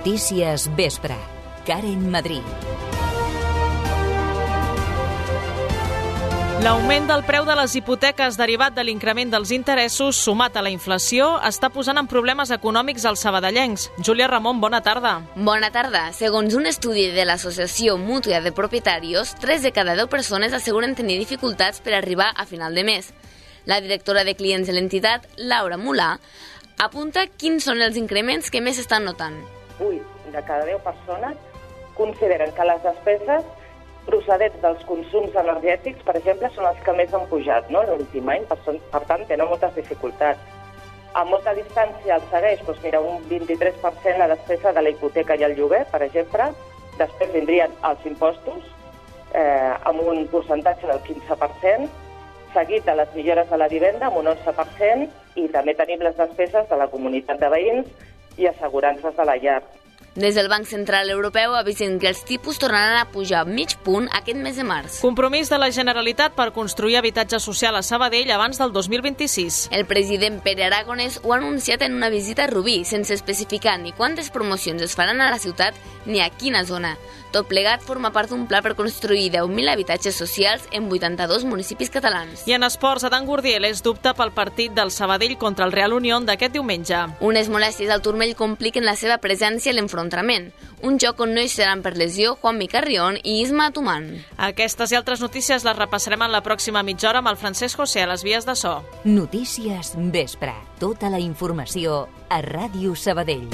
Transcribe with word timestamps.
Notícies 0.00 0.74
Vespre. 0.76 1.14
Karen 1.66 2.10
Madrid. 2.10 2.40
L'augment 6.64 7.04
del 7.10 7.20
preu 7.28 7.44
de 7.44 7.56
les 7.58 7.74
hipoteques 7.76 8.38
derivat 8.40 8.72
de 8.72 8.86
l'increment 8.88 9.34
dels 9.34 9.52
interessos 9.52 10.16
sumat 10.16 10.56
a 10.56 10.62
la 10.64 10.72
inflació 10.72 11.28
està 11.44 11.68
posant 11.68 12.00
en 12.00 12.08
problemes 12.08 12.48
econòmics 12.56 13.04
als 13.04 13.26
sabadellencs. 13.26 13.90
Júlia 14.00 14.30
Ramon, 14.32 14.64
bona 14.64 14.80
tarda. 14.80 15.18
Bona 15.36 15.68
tarda. 15.68 16.06
Segons 16.16 16.56
un 16.56 16.64
estudi 16.72 17.10
de 17.12 17.28
l'Associació 17.28 17.98
Mútua 18.00 18.40
de 18.40 18.56
Propietaris, 18.56 19.36
3 19.44 19.68
de 19.68 19.76
cada 19.76 19.98
10 20.00 20.08
persones 20.08 20.56
asseguren 20.56 20.96
tenir 20.96 21.20
dificultats 21.20 21.84
per 21.84 21.98
arribar 22.00 22.32
a 22.32 22.48
final 22.48 22.72
de 22.72 22.88
mes. 22.88 23.12
La 23.68 23.82
directora 23.84 24.24
de 24.24 24.32
clients 24.32 24.64
de 24.64 24.80
l'entitat, 24.80 25.28
Laura 25.36 25.76
Mulà, 25.76 26.14
apunta 26.78 27.28
quins 27.28 27.68
són 27.68 27.84
els 27.84 28.00
increments 28.00 28.48
que 28.48 28.64
més 28.64 28.80
s'estan 28.80 29.04
notant. 29.04 29.59
8 29.80 30.32
de 30.34 30.42
cada 30.44 30.64
10 30.64 30.82
persones 30.84 31.36
consideren 31.96 32.52
que 32.52 32.64
les 32.64 32.82
despeses 32.82 33.44
procedents 34.06 34.56
dels 34.62 34.82
consums 34.88 35.36
energètics, 35.36 36.02
per 36.06 36.16
exemple, 36.18 36.48
són 36.54 36.68
els 36.70 36.80
que 36.84 36.94
més 36.96 37.12
han 37.14 37.26
pujat 37.30 37.68
no? 37.74 37.82
l'últim 37.86 38.28
any, 38.32 38.46
per, 38.48 38.58
per 38.64 39.02
tant, 39.08 39.26
tenen 39.28 39.50
moltes 39.50 39.76
dificultats. 39.76 40.58
A 41.18 41.24
molta 41.26 41.52
distància 41.56 42.16
el 42.16 42.26
segueix, 42.30 42.60
doncs 42.66 42.82
mira, 42.84 43.00
un 43.02 43.24
23% 43.30 44.18
la 44.18 44.28
despesa 44.30 44.72
de 44.72 44.84
la 44.84 44.92
hipoteca 44.94 45.36
i 45.36 45.46
el 45.46 45.56
lloguer, 45.58 45.82
per 45.90 46.04
exemple, 46.06 46.52
després 47.00 47.32
vindrien 47.34 47.74
els 47.88 48.06
impostos, 48.06 48.68
eh, 49.34 49.72
amb 49.90 50.06
un 50.06 50.22
percentatge 50.30 50.86
del 50.86 51.02
15%, 51.08 51.90
seguit 52.54 52.86
de 52.86 52.94
les 52.98 53.10
millores 53.14 53.50
de 53.50 53.58
la 53.58 53.68
vivenda 53.70 54.06
amb 54.06 54.22
un 54.22 54.30
11%, 54.32 55.10
i 55.38 55.48
també 55.54 55.74
tenim 55.78 56.02
les 56.02 56.16
despeses 56.18 56.66
de 56.70 56.78
la 56.78 56.88
comunitat 56.90 57.38
de 57.42 57.50
veïns 57.52 57.90
i 58.40 58.46
assegurances 58.48 59.16
de 59.16 59.24
la 59.24 59.36
llar. 59.36 59.62
Des 60.16 60.34
del 60.34 60.48
Banc 60.48 60.66
Central 60.66 61.08
Europeu 61.08 61.54
avisen 61.54 62.00
que 62.00 62.08
els 62.10 62.24
tipus 62.26 62.58
tornaran 62.58 62.96
a 62.98 63.06
pujar 63.12 63.44
mig 63.46 63.76
punt 63.84 64.08
aquest 64.10 64.40
mes 64.42 64.56
de 64.58 64.64
març. 64.66 64.98
Compromís 65.04 65.48
de 65.48 65.58
la 65.62 65.70
Generalitat 65.70 66.34
per 66.34 66.50
construir 66.50 66.96
habitatge 66.98 67.38
social 67.38 67.78
a 67.78 67.82
Sabadell 67.86 68.32
abans 68.34 68.58
del 68.58 68.72
2026. 68.74 69.68
El 69.70 69.86
president 69.86 70.40
Pere 70.42 70.66
Aragonès 70.66 71.20
ho 71.22 71.32
ha 71.32 71.38
anunciat 71.38 71.86
en 71.86 71.94
una 71.94 72.10
visita 72.10 72.44
a 72.44 72.50
Rubí, 72.50 72.84
sense 72.84 73.14
especificar 73.14 73.78
ni 73.78 73.92
quantes 73.92 74.30
promocions 74.34 74.82
es 74.82 74.96
faran 74.98 75.20
a 75.20 75.30
la 75.30 75.38
ciutat 75.38 75.78
ni 76.06 76.20
a 76.20 76.30
quina 76.30 76.64
zona. 76.64 76.96
Tot 77.30 77.46
plegat 77.46 77.84
forma 77.86 78.10
part 78.10 78.32
d'un 78.32 78.48
pla 78.50 78.58
per 78.64 78.74
construir 78.74 79.28
10.000 79.30 79.70
habitatges 79.70 80.16
socials 80.18 80.64
en 80.74 80.90
82 80.90 81.44
municipis 81.46 81.90
catalans. 81.94 82.42
I 82.50 82.56
en 82.56 82.66
esports, 82.66 83.06
Adan 83.06 83.28
Gurdiel 83.28 83.68
és 83.68 83.84
dubte 83.86 84.10
pel 84.18 84.34
partit 84.34 84.74
del 84.74 84.90
Sabadell 84.90 85.36
contra 85.38 85.68
el 85.68 85.70
Real 85.70 85.94
Unión 85.94 86.26
d'aquest 86.26 86.58
diumenge. 86.58 87.04
Unes 87.22 87.46
molèsties 87.48 87.94
al 87.94 88.02
turmell 88.02 88.34
compliquen 88.34 88.82
la 88.82 88.98
seva 88.98 89.20
presència 89.22 89.70
a 89.70 89.78
l'enfrontament. 89.78 90.00
Un 90.82 90.98
joc 90.98 91.20
on 91.20 91.34
no 91.36 91.42
hi 91.44 91.48
seran 91.52 91.82
per 91.84 91.94
lesió 91.96 92.34
Juan 92.40 92.58
Micarrión 92.58 93.18
i 93.22 93.40
Isma 93.42 93.68
Atuman. 93.70 94.10
Aquestes 94.36 94.92
i 94.92 94.98
altres 94.98 95.20
notícies 95.20 95.64
les 95.66 95.76
repassarem 95.76 96.22
en 96.26 96.32
la 96.32 96.42
pròxima 96.44 96.82
mitja 96.82 97.10
hora 97.10 97.22
amb 97.22 97.32
el 97.32 97.38
Francesc 97.40 97.78
José 97.78 98.04
a 98.04 98.10
les 98.10 98.24
vies 98.24 98.48
de 98.48 98.56
so. 98.56 98.80
Notícies 99.04 99.94
Vespre. 100.12 100.54
Tota 100.80 101.10
la 101.12 101.20
informació 101.20 102.06
a 102.28 102.42
Ràdio 102.42 102.96
Sabadell. 102.96 103.48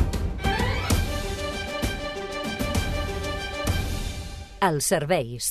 Els 4.66 4.88
serveis. 4.88 5.50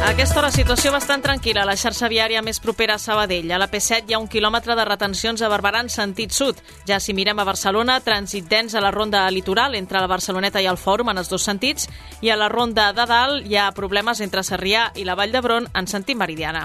A 0.00 0.12
aquesta 0.14 0.38
hora, 0.40 0.48
situació 0.48 0.94
bastant 0.94 1.20
tranquil·la 1.20 1.66
la 1.68 1.74
xarxa 1.76 2.08
viària 2.08 2.40
més 2.40 2.56
propera 2.64 2.94
a 2.96 2.98
Sabadell. 2.98 3.50
A 3.52 3.58
la 3.60 3.66
P7 3.68 4.08
hi 4.08 4.14
ha 4.16 4.20
un 4.22 4.30
quilòmetre 4.32 4.72
de 4.74 4.86
retencions 4.88 5.42
a 5.44 5.50
Barberà 5.52 5.82
en 5.84 5.90
sentit 5.92 6.32
sud. 6.32 6.56
Ja 6.88 6.96
si 7.04 7.12
mirem 7.12 7.38
a 7.38 7.44
Barcelona, 7.44 7.98
trànsit 8.00 8.48
dens 8.48 8.74
a 8.74 8.80
la 8.80 8.90
ronda 8.96 9.26
litoral 9.30 9.76
entre 9.76 10.00
la 10.00 10.08
Barceloneta 10.08 10.62
i 10.64 10.70
el 10.72 10.80
Fòrum 10.80 11.12
en 11.12 11.20
els 11.20 11.28
dos 11.28 11.44
sentits 11.44 11.84
i 12.24 12.32
a 12.32 12.38
la 12.40 12.48
ronda 12.48 12.94
de 12.96 13.04
dalt 13.06 13.44
hi 13.44 13.60
ha 13.60 13.68
problemes 13.76 14.24
entre 14.24 14.40
Sarrià 14.40 14.88
i 14.96 15.04
la 15.04 15.18
Vall 15.20 15.36
d'Hebron 15.36 15.68
en 15.76 15.86
sentit 15.86 16.16
meridiana. 16.16 16.64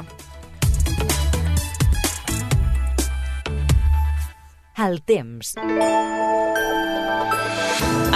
El 4.80 5.02
temps. 5.04 5.58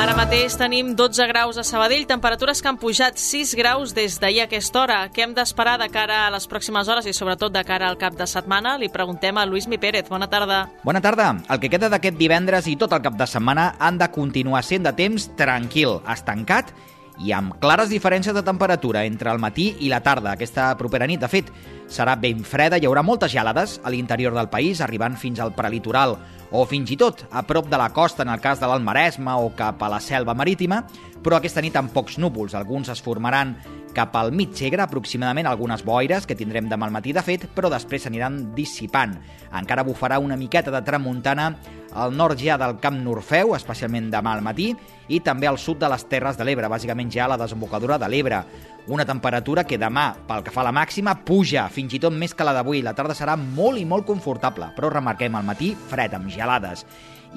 Ara 0.10 0.24
mateix 0.26 0.56
tenim 0.58 0.96
12 0.98 1.26
graus 1.30 1.58
a 1.62 1.64
Sabadell, 1.64 2.08
temperatures 2.10 2.64
que 2.64 2.70
han 2.72 2.80
pujat 2.82 3.20
6 3.22 3.52
graus 3.54 3.92
des 3.94 4.16
d'ahir 4.18 4.40
a 4.42 4.46
aquesta 4.48 4.80
hora. 4.82 4.96
Què 5.14 5.22
hem 5.22 5.36
d'esperar 5.38 5.76
de 5.78 5.86
cara 5.94 6.24
a 6.24 6.32
les 6.34 6.48
pròximes 6.50 6.90
hores 6.90 7.06
i 7.06 7.14
sobretot 7.14 7.54
de 7.54 7.62
cara 7.62 7.86
al 7.86 8.00
cap 8.02 8.18
de 8.18 8.26
setmana? 8.26 8.72
Li 8.82 8.90
preguntem 8.90 9.38
a 9.38 9.46
Lluís 9.46 9.68
Mi 9.70 9.78
Pérez. 9.78 10.10
Bona 10.10 10.26
tarda. 10.26 10.64
Bona 10.82 10.98
tarda. 10.98 11.28
El 11.46 11.62
que 11.62 11.70
queda 11.70 11.92
d'aquest 11.94 12.18
divendres 12.18 12.66
i 12.66 12.74
tot 12.74 12.98
el 12.98 13.04
cap 13.06 13.22
de 13.22 13.28
setmana 13.30 13.76
han 13.78 14.02
de 14.02 14.10
continuar 14.10 14.64
sent 14.66 14.90
de 14.90 14.96
temps 14.98 15.30
tranquil, 15.38 16.00
estancat 16.10 16.74
i 17.22 17.30
amb 17.30 17.60
clares 17.62 17.94
diferències 17.94 18.34
de 18.34 18.42
temperatura 18.42 19.06
entre 19.06 19.30
el 19.30 19.38
matí 19.38 19.76
i 19.78 19.94
la 19.94 20.02
tarda 20.02 20.34
aquesta 20.34 20.72
propera 20.80 21.06
nit. 21.06 21.22
De 21.22 21.30
fet, 21.30 21.54
serà 21.90 22.16
ben 22.16 22.44
freda, 22.46 22.78
hi 22.78 22.86
haurà 22.88 23.04
moltes 23.04 23.34
gelades 23.34 23.80
a 23.84 23.90
l'interior 23.90 24.36
del 24.38 24.50
país, 24.50 24.82
arribant 24.82 25.18
fins 25.18 25.42
al 25.42 25.56
prelitoral 25.58 26.16
o 26.52 26.64
fins 26.70 26.90
i 26.94 26.98
tot 26.98 27.26
a 27.30 27.44
prop 27.46 27.68
de 27.70 27.78
la 27.78 27.90
costa 27.94 28.24
en 28.26 28.32
el 28.34 28.42
cas 28.42 28.62
de 28.62 28.70
l'Almaresme 28.70 29.34
o 29.38 29.52
cap 29.58 29.82
a 29.84 29.90
la 29.92 30.00
selva 30.02 30.34
marítima, 30.38 30.84
però 31.24 31.38
aquesta 31.38 31.62
nit 31.62 31.76
amb 31.78 31.94
pocs 31.94 32.18
núvols. 32.22 32.56
Alguns 32.58 32.90
es 32.94 33.02
formaran 33.06 33.58
cap 33.96 34.16
al 34.16 34.32
mig 34.36 34.54
segre, 34.58 34.84
aproximadament 34.84 35.48
algunes 35.50 35.84
boires 35.86 36.26
que 36.28 36.38
tindrem 36.38 36.70
demà 36.70 36.88
al 36.88 36.94
matí 36.96 37.14
de 37.16 37.24
fet, 37.26 37.48
però 37.56 37.72
després 37.72 38.06
s'aniran 38.06 38.40
dissipant. 38.56 39.18
Encara 39.56 39.86
bufarà 39.88 40.20
una 40.22 40.38
miqueta 40.38 40.72
de 40.72 40.82
tramuntana 40.86 41.52
al 41.94 42.16
nord 42.16 42.38
ja 42.38 42.58
del 42.58 42.78
Camp 42.80 43.00
Norfeu, 43.02 43.56
especialment 43.58 44.12
demà 44.14 44.36
al 44.36 44.44
matí, 44.46 44.72
i 45.10 45.20
també 45.26 45.50
al 45.50 45.58
sud 45.58 45.80
de 45.82 45.90
les 45.90 46.06
Terres 46.10 46.38
de 46.38 46.46
l'Ebre, 46.46 46.70
bàsicament 46.70 47.10
ja 47.12 47.26
a 47.26 47.32
la 47.34 47.40
desembocadura 47.42 47.98
de 47.98 48.10
l'Ebre. 48.10 48.44
Una 48.90 49.06
temperatura 49.06 49.66
que 49.66 49.78
demà, 49.78 50.12
pel 50.28 50.44
que 50.46 50.54
fa 50.54 50.62
a 50.62 50.70
la 50.70 50.74
màxima, 50.76 51.16
puja, 51.26 51.68
fins 51.74 51.94
i 51.94 52.02
tot 52.02 52.14
més 52.14 52.34
que 52.34 52.46
la 52.46 52.54
d'avui. 52.58 52.84
La 52.86 52.96
tarda 52.98 53.18
serà 53.18 53.36
molt 53.38 53.82
i 53.82 53.86
molt 53.86 54.06
confortable, 54.08 54.72
però 54.78 54.94
remarquem 54.94 55.36
al 55.36 55.46
matí 55.46 55.76
fred, 55.90 56.14
amb 56.18 56.30
gelades. 56.34 56.86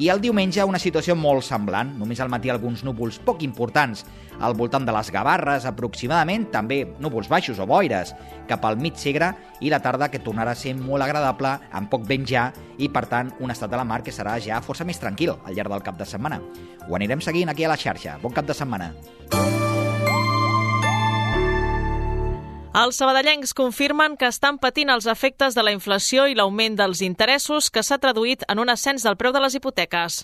I 0.00 0.08
el 0.08 0.22
diumenge 0.24 0.64
una 0.64 0.80
situació 0.80 1.12
molt 1.18 1.44
semblant, 1.44 1.90
només 2.00 2.20
al 2.22 2.30
matí 2.32 2.48
alguns 2.48 2.80
núvols 2.86 3.18
poc 3.26 3.42
importants 3.44 4.06
al 4.40 4.56
voltant 4.56 4.86
de 4.88 4.94
les 4.94 5.10
Gavarres 5.12 5.66
aproximadament, 5.68 6.46
també 6.54 6.80
núvols 6.98 7.28
baixos 7.28 7.60
o 7.60 7.66
boires 7.68 8.14
cap 8.48 8.64
al 8.64 8.80
mig 8.80 8.96
segre 8.96 9.34
i 9.60 9.68
la 9.70 9.82
tarda 9.84 10.08
que 10.08 10.22
tornarà 10.24 10.56
a 10.56 10.58
ser 10.58 10.72
molt 10.78 11.04
agradable, 11.04 11.52
amb 11.70 11.92
poc 11.92 12.08
vent 12.08 12.24
ja 12.28 12.48
i 12.78 12.88
per 12.88 13.04
tant 13.12 13.34
un 13.40 13.52
estat 13.52 13.70
de 13.70 13.76
la 13.76 13.84
mar 13.84 14.00
que 14.02 14.16
serà 14.16 14.38
ja 14.40 14.62
força 14.64 14.88
més 14.88 15.00
tranquil 15.02 15.36
al 15.36 15.54
llarg 15.54 15.76
del 15.76 15.84
cap 15.84 16.00
de 16.00 16.08
setmana. 16.08 16.40
Ho 16.88 16.96
anirem 16.96 17.20
seguint 17.20 17.52
aquí 17.52 17.68
a 17.68 17.74
la 17.74 17.80
xarxa. 17.80 18.16
Bon 18.22 18.32
cap 18.32 18.48
de 18.48 18.56
setmana. 18.56 18.94
Els 22.72 22.96
sabadellencs 22.96 23.50
confirmen 23.52 24.14
que 24.16 24.30
estan 24.32 24.56
patint 24.56 24.88
els 24.88 25.04
efectes 25.04 25.52
de 25.52 25.60
la 25.60 25.74
inflació 25.74 26.24
i 26.24 26.32
l'augment 26.32 26.78
dels 26.78 27.02
interessos 27.04 27.68
que 27.68 27.82
s'ha 27.84 27.98
traduït 28.00 28.46
en 28.48 28.62
un 28.64 28.72
ascens 28.72 29.04
del 29.04 29.18
preu 29.20 29.34
de 29.36 29.42
les 29.44 29.58
hipoteques. 29.58 30.22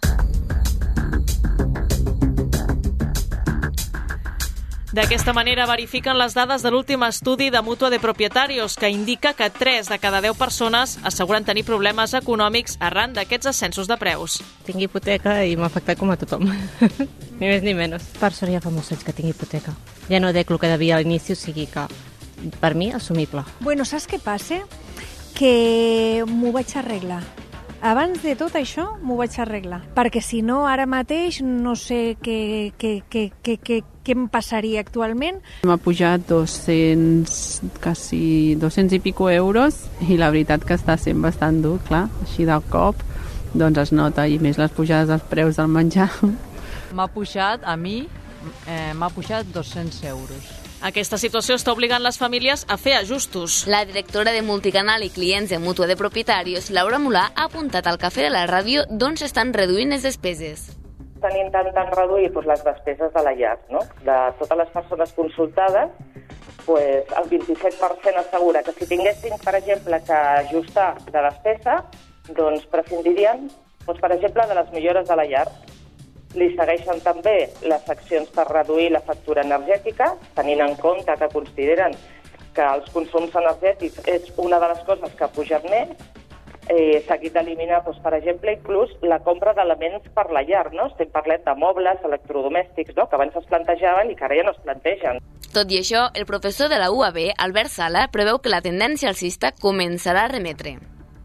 D'aquesta 4.96 5.34
manera 5.36 5.66
verifiquen 5.68 6.16
les 6.16 6.32
dades 6.32 6.64
de 6.64 6.72
l'últim 6.72 7.04
estudi 7.04 7.50
de 7.52 7.60
Mútua 7.60 7.92
de 7.92 8.00
Propietarios 8.00 8.78
que 8.80 8.88
indica 8.88 9.34
que 9.36 9.50
3 9.50 9.92
de 9.92 9.98
cada 10.00 10.22
10 10.24 10.40
persones 10.40 10.96
asseguren 11.04 11.44
tenir 11.44 11.68
problemes 11.68 12.16
econòmics 12.16 12.80
arran 12.80 13.12
d'aquests 13.12 13.52
ascensos 13.52 13.92
de 13.92 14.00
preus. 14.00 14.40
Tinc 14.64 14.80
hipoteca 14.80 15.42
i 15.44 15.52
m'ha 15.54 15.68
afectat 15.68 16.00
com 16.00 16.08
a 16.08 16.16
tothom. 16.16 16.48
ni 17.38 17.44
més 17.44 17.60
ni 17.60 17.76
menys. 17.76 18.08
Per 18.16 18.32
sort 18.32 18.56
ja 18.56 18.64
fa 18.64 18.72
molts 18.72 18.96
anys 18.96 19.04
que 19.04 19.12
tinc 19.12 19.36
hipoteca. 19.36 19.76
Ja 20.08 20.24
no 20.24 20.32
dec 20.32 20.48
el 20.48 20.58
que 20.58 20.72
devia 20.72 20.96
a 20.96 21.04
l'inici, 21.04 21.36
o 21.36 21.36
sigui 21.36 21.68
que 21.68 21.84
per 22.60 22.74
mi, 22.74 22.92
assumible. 22.92 23.44
Bueno, 23.60 23.86
saps 23.88 24.08
què 24.10 24.20
passa? 24.22 24.62
Que 25.38 26.24
m'ho 26.26 26.52
vaig 26.54 26.74
arreglar. 26.78 27.22
Abans 27.78 28.24
de 28.24 28.32
tot 28.34 28.56
això 28.58 28.88
m'ho 29.06 29.14
vaig 29.20 29.36
arreglar, 29.38 29.84
perquè 29.94 30.18
si 30.18 30.40
no 30.42 30.64
ara 30.66 30.82
mateix 30.90 31.38
no 31.46 31.76
sé 31.78 32.16
què, 32.18 32.72
què, 32.74 32.90
què, 33.06 33.22
què, 33.38 33.54
què, 33.62 33.76
què 34.02 34.16
em 34.16 34.24
passaria 34.32 34.82
actualment. 34.82 35.38
M'ha 35.62 35.78
pujat 35.78 36.26
200, 36.26 37.36
quasi 37.78 38.56
200 38.58 38.98
i 38.98 39.02
pico 39.04 39.30
euros 39.30 39.84
i 40.08 40.18
la 40.18 40.32
veritat 40.34 40.66
que 40.66 40.74
està 40.74 40.98
sent 40.98 41.22
bastant 41.22 41.62
dur, 41.62 41.76
clar, 41.86 42.08
així 42.26 42.48
del 42.48 42.66
cop 42.72 43.06
doncs 43.54 43.78
es 43.78 43.92
nota 43.92 44.26
i 44.28 44.38
més 44.42 44.58
les 44.60 44.72
pujades 44.74 45.08
dels 45.08 45.26
preus 45.30 45.56
del 45.56 45.70
menjar. 45.72 46.10
M'ha 46.96 47.06
pujat, 47.12 47.64
a 47.64 47.76
mi, 47.76 48.00
eh, 48.66 48.92
m'ha 48.94 49.10
pujat 49.12 49.46
200 49.54 50.02
euros. 50.04 50.67
Aquesta 50.78 51.18
situació 51.18 51.56
està 51.58 51.72
obligant 51.74 52.04
les 52.04 52.20
famílies 52.22 52.60
a 52.70 52.76
fer 52.78 52.92
ajustos. 52.94 53.64
La 53.66 53.80
directora 53.84 54.30
de 54.30 54.44
Multicanal 54.46 55.02
i 55.02 55.08
Clients 55.10 55.50
de 55.50 55.58
Mútua 55.58 55.88
de 55.90 55.96
Propietaris, 55.98 56.68
Laura 56.70 57.00
Mulà, 57.02 57.24
ha 57.34 57.46
apuntat 57.48 57.88
al 57.90 57.98
cafè 57.98 58.28
de 58.28 58.30
la 58.30 58.44
ràdio 58.46 58.84
d'on 58.86 59.18
s'estan 59.18 59.50
reduint 59.56 59.90
les 59.90 60.06
despeses. 60.06 60.68
Estan 61.18 61.34
intentant 61.34 61.90
reduir 61.96 62.30
doncs, 62.30 62.46
les 62.46 62.62
despeses 62.62 63.10
de 63.10 63.24
la 63.26 63.34
llar. 63.34 63.56
No? 63.74 63.82
De 64.06 64.18
totes 64.38 64.60
les 64.60 64.70
persones 64.76 65.14
consultades, 65.16 65.90
pues, 66.64 67.10
el 67.10 67.26
27% 67.32 68.22
assegura 68.22 68.62
que 68.62 68.76
si 68.78 68.86
tinguessin, 68.86 69.34
per 69.42 69.56
exemple, 69.58 69.98
que 70.06 70.12
ajustar 70.12 70.92
de 71.10 71.24
despesa, 71.26 71.80
doncs 72.38 72.70
prescindirien, 72.70 73.48
doncs, 73.84 73.98
per 73.98 74.12
exemple, 74.14 74.46
de 74.46 74.54
les 74.62 74.70
millores 74.70 75.10
de 75.10 75.18
la 75.18 75.26
llar. 75.26 75.48
Li 76.36 76.50
segueixen 76.56 77.00
també 77.00 77.36
les 77.64 77.88
accions 77.88 78.28
per 78.34 78.44
reduir 78.50 78.90
la 78.92 79.00
factura 79.00 79.44
energètica, 79.46 80.12
tenint 80.36 80.60
en 80.60 80.76
compte 80.76 81.14
que 81.16 81.30
consideren 81.32 81.96
que 82.54 82.66
els 82.74 82.90
consums 82.92 83.34
energètics 83.38 84.02
és 84.10 84.32
una 84.36 84.58
de 84.60 84.68
les 84.72 84.84
coses 84.88 85.14
que 85.16 85.28
pujat 85.36 85.64
més, 85.70 85.94
eh, 86.68 87.02
seguit 87.08 87.32
d'eliminar, 87.32 87.82
doncs, 87.84 88.00
per 88.04 88.14
exemple, 88.18 88.52
inclús 88.52 88.92
la 89.02 89.20
compra 89.24 89.54
d'elements 89.56 90.10
per 90.14 90.28
la 90.34 90.42
llar. 90.42 90.68
No? 90.74 90.88
Estem 90.92 91.10
parlant 91.14 91.44
de 91.46 91.54
mobles, 91.56 92.04
electrodomèstics, 92.04 92.96
no? 92.96 93.08
que 93.08 93.16
abans 93.16 93.36
es 93.36 93.48
plantejaven 93.48 94.10
i 94.10 94.18
que 94.18 94.28
ara 94.28 94.36
ja 94.36 94.44
no 94.44 94.54
es 94.56 94.62
plantegen. 94.66 95.22
Tot 95.54 95.72
i 95.72 95.80
això, 95.80 96.10
el 96.14 96.26
professor 96.28 96.68
de 96.68 96.78
la 96.78 96.90
UAB, 96.92 97.32
Albert 97.38 97.72
Sala, 97.72 98.08
preveu 98.12 98.42
que 98.42 98.52
la 98.52 98.60
tendència 98.60 99.08
alcista 99.08 99.54
començarà 99.56 100.26
a 100.26 100.32
remetre. 100.36 100.76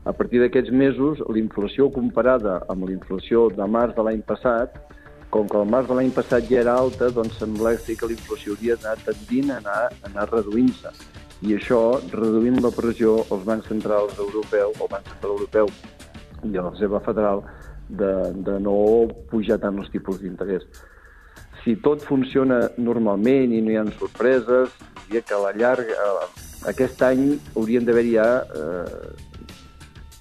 A 0.03 0.11
partir 0.11 0.41
d'aquests 0.41 0.71
mesos, 0.75 1.21
la 1.31 1.39
inflació 1.39 1.87
comparada 1.91 2.57
amb 2.67 2.83
la 2.89 2.91
inflació 2.91 3.47
de 3.55 3.67
març 3.71 3.95
de 3.95 4.03
l'any 4.03 4.23
passat, 4.27 4.75
com 5.31 5.47
que 5.47 5.57
el 5.57 5.69
març 5.71 5.87
de 5.87 5.95
l'any 5.97 6.11
passat 6.11 6.49
ja 6.49 6.59
era 6.59 6.75
alta, 6.75 7.07
doncs 7.15 7.39
sembla 7.39 7.71
que 7.79 8.09
la 8.09 8.15
inflació 8.17 8.53
hauria 8.53 8.75
d'anar 8.75 8.99
tendint 9.07 9.49
a 9.53 9.61
anar, 9.61 9.79
a 9.89 10.11
anar 10.11 10.27
reduint-se. 10.33 10.91
I 11.43 11.55
això, 11.55 11.79
reduint 12.11 12.59
la 12.63 12.71
pressió 12.75 13.15
als 13.31 13.47
bancs 13.47 13.71
centrals 13.71 14.19
europeus, 14.19 14.75
el 14.79 14.91
Banc 14.91 15.07
Central 15.07 15.33
Europeu 15.37 15.71
i 16.43 16.51
la 16.51 16.69
Reserva 16.69 17.01
Federal, 17.07 17.43
de, 17.87 18.13
de 18.43 18.59
no 18.59 18.77
pujar 19.31 19.59
tant 19.63 19.79
els 19.79 19.91
tipus 19.91 20.19
d'interès. 20.21 20.63
Si 21.63 21.75
tot 21.83 22.03
funciona 22.03 22.65
normalment 22.77 23.55
i 23.55 23.61
no 23.63 23.71
hi 23.71 23.79
ha 23.79 23.83
sorpreses, 23.97 24.71
diria 25.05 25.23
que 25.23 25.35
a 25.35 25.43
la 25.47 25.53
llarga, 25.55 25.95
eh, 25.95 26.47
aquest 26.71 27.03
any 27.07 27.29
haurien 27.55 27.87
d'haver 27.87 28.09
ja 28.11 28.27
eh, 28.43 29.13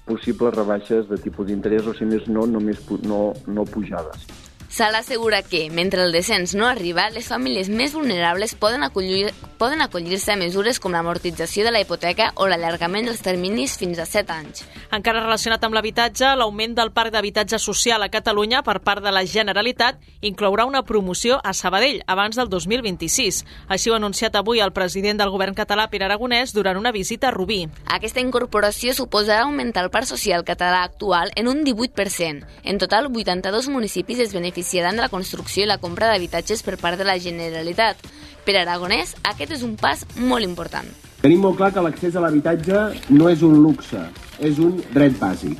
possibles 0.05 0.55
rebaixes 0.55 1.07
de 1.09 1.19
tipus 1.21 1.47
d'interès 1.47 1.87
o, 1.87 1.93
si 1.97 2.07
més 2.07 2.27
no, 2.27 2.47
només 2.49 2.81
no, 3.07 3.21
no 3.47 3.65
pujades. 3.69 4.27
Sala 4.73 4.97
assegura 4.97 5.43
que, 5.43 5.69
mentre 5.69 6.01
el 6.01 6.11
descens 6.11 6.55
no 6.55 6.65
arriba, 6.65 7.03
les 7.13 7.27
famílies 7.29 7.67
més 7.69 7.93
vulnerables 7.93 8.55
poden 8.57 8.81
acollir 8.81 9.27
poden 9.63 9.79
acollir-se 9.79 10.33
a 10.33 10.35
mesures 10.35 10.79
com 10.83 10.91
l'amortització 10.91 11.63
de 11.63 11.71
la 11.71 11.79
hipoteca 11.79 12.33
o 12.35 12.49
l'allargament 12.51 13.05
dels 13.07 13.21
terminis 13.23 13.77
fins 13.79 13.99
a 14.01 14.03
7 14.03 14.33
anys. 14.35 14.65
Encara 14.91 15.21
relacionat 15.21 15.63
amb 15.63 15.77
l'habitatge, 15.77 16.33
l'augment 16.35 16.73
del 16.75 16.91
parc 16.91 17.13
d'habitatge 17.13 17.59
social 17.63 18.03
a 18.03 18.09
Catalunya 18.11 18.59
per 18.67 18.81
part 18.83 18.99
de 19.05 19.13
la 19.15 19.23
Generalitat 19.23 20.01
inclourà 20.19 20.65
una 20.67 20.83
promoció 20.83 21.37
a 21.43 21.53
Sabadell 21.53 22.01
abans 22.11 22.35
del 22.35 22.49
2026. 22.51 23.43
Així 23.71 23.89
ho 23.89 23.95
ha 23.95 24.01
anunciat 24.01 24.35
avui 24.35 24.59
el 24.59 24.73
president 24.75 25.21
del 25.21 25.31
govern 25.31 25.55
català, 25.55 25.87
Pere 25.87 26.09
Aragonès, 26.09 26.51
durant 26.51 26.77
una 26.77 26.91
visita 26.91 27.29
a 27.29 27.31
Rubí. 27.31 27.61
Aquesta 27.87 28.19
incorporació 28.19 28.91
suposarà 28.93 29.45
augmentar 29.45 29.85
el 29.85 29.93
parc 29.95 30.11
social 30.11 30.43
català 30.43 30.83
actual 30.83 31.31
en 31.35 31.47
un 31.47 31.63
18%. 31.63 32.43
En 32.63 32.83
total, 32.83 33.07
82 33.07 33.69
municipis 33.69 34.19
es 34.19 34.35
beneficiaran 34.63 34.95
de 34.95 35.01
la 35.01 35.09
construcció 35.09 35.63
i 35.63 35.67
la 35.67 35.77
compra 35.77 36.07
d'habitatges 36.07 36.63
per 36.63 36.77
part 36.77 36.97
de 36.97 37.03
la 37.03 37.17
Generalitat. 37.19 37.97
Per 38.45 38.55
Aragonès, 38.55 39.15
aquest 39.23 39.51
és 39.51 39.63
un 39.63 39.75
pas 39.75 40.05
molt 40.15 40.43
important. 40.43 40.87
Tenim 41.21 41.41
molt 41.43 41.57
clar 41.57 41.73
que 41.73 41.81
l'accés 41.83 42.15
a 42.15 42.21
l'habitatge 42.23 43.09
no 43.09 43.29
és 43.29 43.41
un 43.43 43.59
luxe, 43.61 43.99
és 44.39 44.59
un 44.59 44.81
dret 44.93 45.19
bàsic. 45.19 45.57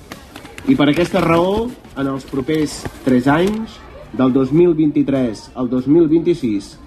I 0.67 0.75
per 0.75 0.89
aquesta 0.89 1.19
raó, 1.19 1.69
en 1.97 2.07
els 2.07 2.23
propers 2.23 2.83
3 3.03 3.27
anys, 3.27 3.77
del 4.13 4.31
2023 4.31 5.51
al 5.55 5.69
2026, 5.69 6.77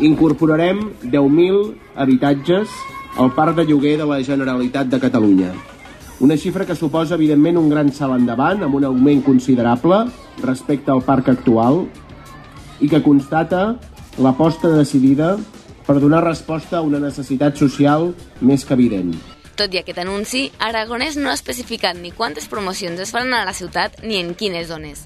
incorporarem 0.00 0.92
10.000 1.02 1.74
habitatges 1.96 2.68
al 3.16 3.32
parc 3.34 3.56
de 3.56 3.64
lloguer 3.64 3.98
de 3.98 4.06
la 4.06 4.22
Generalitat 4.22 4.88
de 4.88 5.00
Catalunya. 5.00 5.52
Una 6.18 6.36
xifra 6.40 6.64
que 6.64 6.74
suposa, 6.74 7.14
evidentment, 7.14 7.58
un 7.60 7.68
gran 7.68 7.90
salt 7.92 8.16
endavant, 8.16 8.62
amb 8.64 8.78
un 8.78 8.86
augment 8.88 9.20
considerable 9.24 10.06
respecte 10.40 10.90
al 10.90 11.02
parc 11.04 11.28
actual 11.28 11.82
i 12.80 12.88
que 12.88 13.02
constata 13.04 13.76
l'aposta 14.24 14.70
decidida 14.72 15.34
per 15.86 15.98
donar 16.00 16.22
resposta 16.24 16.78
a 16.78 16.84
una 16.86 17.00
necessitat 17.02 17.60
social 17.60 18.14
més 18.40 18.64
que 18.64 18.72
evident. 18.78 19.12
Tot 19.60 19.72
i 19.76 19.80
aquest 19.80 20.00
anunci, 20.00 20.46
Aragonès 20.60 21.20
no 21.20 21.28
ha 21.28 21.36
especificat 21.36 22.00
ni 22.00 22.14
quantes 22.16 22.48
promocions 22.48 23.00
es 23.00 23.12
faran 23.12 23.36
a 23.36 23.44
la 23.44 23.54
ciutat 23.56 24.00
ni 24.02 24.16
en 24.16 24.32
quines 24.34 24.72
zones. 24.72 25.04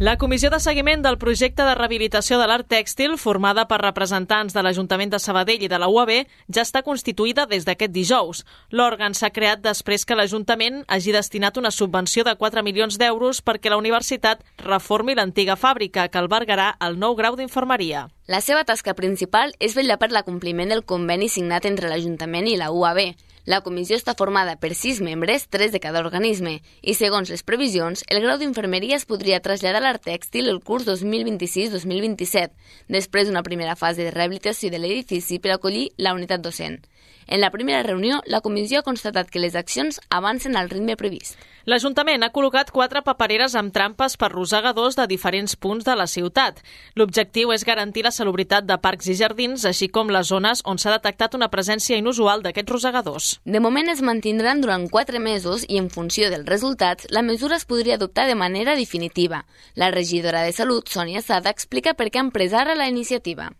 La 0.00 0.16
comissió 0.16 0.48
de 0.48 0.58
seguiment 0.64 1.02
del 1.04 1.18
projecte 1.20 1.60
de 1.60 1.74
rehabilitació 1.76 2.38
de 2.40 2.46
l'art 2.48 2.64
tèxtil, 2.72 3.18
formada 3.20 3.66
per 3.68 3.82
representants 3.82 4.54
de 4.56 4.62
l'Ajuntament 4.64 5.10
de 5.12 5.18
Sabadell 5.20 5.60
i 5.60 5.68
de 5.68 5.76
la 5.76 5.90
UAB, 5.92 6.12
ja 6.48 6.64
està 6.64 6.80
constituïda 6.86 7.44
des 7.50 7.66
d'aquest 7.68 7.92
dijous. 7.92 8.40
L'òrgan 8.72 9.12
s'ha 9.12 9.28
creat 9.28 9.60
després 9.60 10.08
que 10.08 10.16
l'Ajuntament 10.16 10.86
hagi 10.88 11.12
destinat 11.12 11.60
una 11.60 11.68
subvenció 11.68 12.24
de 12.24 12.32
4 12.32 12.64
milions 12.64 12.96
d'euros 12.96 13.44
perquè 13.44 13.68
la 13.68 13.76
universitat 13.76 14.40
reformi 14.64 15.18
l'antiga 15.18 15.60
fàbrica 15.60 16.08
que 16.08 16.16
albergarà 16.24 16.78
el 16.80 16.96
nou 16.96 17.12
grau 17.14 17.36
d'infermeria. 17.36 18.06
La 18.24 18.40
seva 18.40 18.64
tasca 18.64 18.96
principal 18.96 19.52
és 19.60 19.76
vetllar 19.76 20.00
per 20.00 20.14
l'acompliment 20.16 20.72
del 20.72 20.86
conveni 20.88 21.28
signat 21.28 21.68
entre 21.68 21.92
l'Ajuntament 21.92 22.48
i 22.48 22.56
la 22.56 22.72
UAB. 22.72 23.04
La 23.50 23.58
comissió 23.66 23.96
està 23.98 24.12
formada 24.14 24.52
per 24.62 24.68
sis 24.78 25.00
membres, 25.02 25.48
tres 25.50 25.72
de 25.74 25.80
cada 25.82 25.98
organisme, 26.04 26.52
i 26.86 26.92
segons 26.94 27.32
les 27.32 27.42
previsions, 27.42 28.04
el 28.06 28.20
grau 28.22 28.38
d'infermeria 28.38 28.98
es 29.00 29.06
podria 29.10 29.40
traslladar 29.42 29.80
a 29.80 29.84
l'art 29.88 30.04
tèxtil 30.06 30.52
el 30.52 30.60
curs 30.62 30.86
2026-2027, 30.86 32.54
després 32.94 33.26
d'una 33.26 33.42
primera 33.42 33.74
fase 33.80 34.04
de 34.04 34.12
rehabilitació 34.14 34.70
de 34.70 34.78
l'edifici 34.78 35.40
per 35.42 35.56
acollir 35.56 35.88
la 35.98 36.14
unitat 36.14 36.46
docent. 36.46 36.78
En 37.30 37.40
la 37.40 37.52
primera 37.52 37.84
reunió, 37.84 38.20
la 38.26 38.40
comissió 38.40 38.80
ha 38.80 38.82
constatat 38.82 39.28
que 39.30 39.38
les 39.38 39.54
accions 39.54 40.00
avancen 40.10 40.56
al 40.58 40.68
ritme 40.68 40.96
previst. 40.98 41.36
L'Ajuntament 41.70 42.24
ha 42.26 42.32
col·locat 42.34 42.72
quatre 42.74 43.04
papereres 43.06 43.54
amb 43.54 43.70
trampes 43.70 44.16
per 44.18 44.32
rosegadors 44.32 44.96
de 44.98 45.06
diferents 45.06 45.54
punts 45.54 45.86
de 45.86 45.94
la 45.94 46.08
ciutat. 46.10 46.58
L'objectiu 46.98 47.52
és 47.54 47.62
garantir 47.68 48.02
la 48.02 48.10
salubritat 48.10 48.66
de 48.66 48.80
parcs 48.82 49.06
i 49.06 49.14
jardins, 49.14 49.62
així 49.64 49.86
com 49.86 50.10
les 50.10 50.26
zones 50.26 50.64
on 50.66 50.82
s'ha 50.82 50.96
detectat 50.96 51.36
una 51.38 51.52
presència 51.54 52.00
inusual 52.02 52.42
d'aquests 52.42 52.74
rosegadors. 52.74 53.30
De 53.44 53.62
moment 53.62 53.92
es 53.94 54.02
mantindran 54.02 54.64
durant 54.64 54.88
quatre 54.90 55.22
mesos 55.22 55.62
i, 55.68 55.78
en 55.78 55.86
funció 55.86 56.32
dels 56.34 56.50
resultats, 56.50 57.06
la 57.14 57.22
mesura 57.22 57.60
es 57.62 57.64
podria 57.64 57.94
adoptar 57.94 58.26
de 58.26 58.34
manera 58.34 58.74
definitiva. 58.74 59.44
La 59.76 59.92
regidora 59.94 60.42
de 60.42 60.50
Salut, 60.50 60.90
Sònia 60.90 61.22
Sada, 61.22 61.54
explica 61.54 61.94
per 61.94 62.10
què 62.10 62.18
han 62.18 62.34
pres 62.34 62.58
ara 62.58 62.74
la 62.74 62.90
iniciativa. 62.90 63.52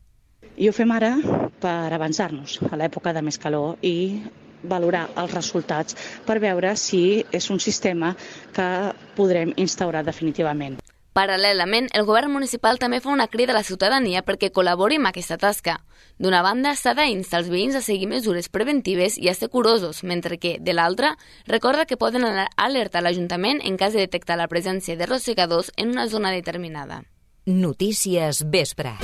I 0.59 0.67
ho 0.67 0.75
fem 0.75 0.91
ara 0.91 1.15
per 1.61 1.93
avançar-nos 1.93 2.59
a 2.71 2.77
l'època 2.81 3.15
de 3.17 3.23
més 3.23 3.39
calor 3.39 3.77
i 3.83 4.23
valorar 4.63 5.09
els 5.17 5.33
resultats 5.33 5.97
per 6.27 6.39
veure 6.41 6.75
si 6.77 7.25
és 7.33 7.51
un 7.51 7.61
sistema 7.61 8.15
que 8.53 8.69
podrem 9.17 9.55
instaurar 9.57 10.05
definitivament. 10.05 10.81
Paral·lelament, 11.11 11.89
el 11.99 12.07
govern 12.07 12.31
municipal 12.31 12.79
també 12.79 13.01
fa 13.03 13.11
una 13.11 13.27
crida 13.27 13.51
a 13.51 13.57
la 13.57 13.65
ciutadania 13.67 14.23
perquè 14.23 14.53
col·labori 14.55 15.01
amb 15.01 15.11
aquesta 15.11 15.37
tasca. 15.43 15.81
D'una 16.23 16.43
banda, 16.47 16.77
s'ha 16.79 16.95
d'instar 16.95 17.41
els 17.41 17.51
veïns 17.51 17.75
a 17.75 17.83
seguir 17.83 18.07
mesures 18.07 18.49
preventives 18.49 19.19
i 19.19 19.29
a 19.29 19.35
ser 19.35 19.51
curosos, 19.51 20.05
mentre 20.05 20.39
que, 20.39 20.59
de 20.61 20.73
l'altra, 20.77 21.17
recorda 21.51 21.87
que 21.87 21.99
poden 21.99 22.25
alertar 22.25 23.03
l'Ajuntament 23.03 23.59
en 23.65 23.77
cas 23.77 23.97
de 23.97 24.07
detectar 24.07 24.39
la 24.39 24.49
presència 24.49 24.97
de 24.97 25.11
rosegadors 25.11 25.73
en 25.77 25.91
una 25.91 26.07
zona 26.07 26.31
determinada. 26.31 27.03
Notícies 27.45 28.45
Vespre. 28.47 28.95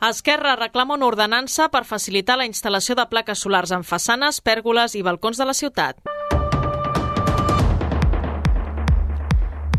Esquerra 0.00 0.56
reclama 0.56 0.94
una 0.94 1.06
ordenança 1.06 1.70
per 1.72 1.86
facilitar 1.88 2.36
la 2.36 2.44
instal·lació 2.44 2.94
de 2.98 3.06
plaques 3.08 3.40
solars 3.40 3.72
en 3.72 3.82
façanes, 3.82 4.42
pèrgoles 4.44 4.94
i 4.94 5.00
balcons 5.02 5.40
de 5.40 5.48
la 5.48 5.56
ciutat. 5.56 6.02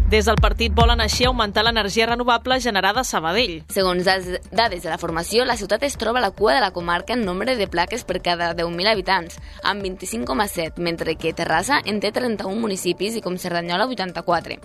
Des 0.08 0.24
del 0.24 0.38
partit 0.40 0.72
volen 0.72 1.02
així 1.04 1.26
augmentar 1.28 1.66
l'energia 1.68 2.06
renovable 2.08 2.62
generada 2.64 3.02
a 3.02 3.04
Sabadell. 3.04 3.58
Segons 3.76 4.06
dades 4.08 4.84
de 4.86 4.88
la 4.88 4.98
formació, 5.02 5.44
la 5.44 5.58
ciutat 5.60 5.84
es 5.84 5.98
troba 6.00 6.22
a 6.22 6.24
la 6.24 6.30
cua 6.32 6.54
de 6.56 6.62
la 6.64 6.70
comarca 6.72 7.12
en 7.12 7.26
nombre 7.28 7.58
de 7.60 7.68
plaques 7.68 8.06
per 8.08 8.22
cada 8.24 8.54
10.000 8.56 8.88
habitants, 8.88 9.36
amb 9.68 9.84
25,7, 9.84 10.80
mentre 10.80 11.18
que 11.20 11.34
Terrassa 11.36 11.82
en 11.84 12.00
té 12.00 12.14
31 12.16 12.56
municipis 12.56 13.18
i 13.20 13.24
com 13.26 13.36
Cerdanyola 13.36 13.90
84. 13.92 14.56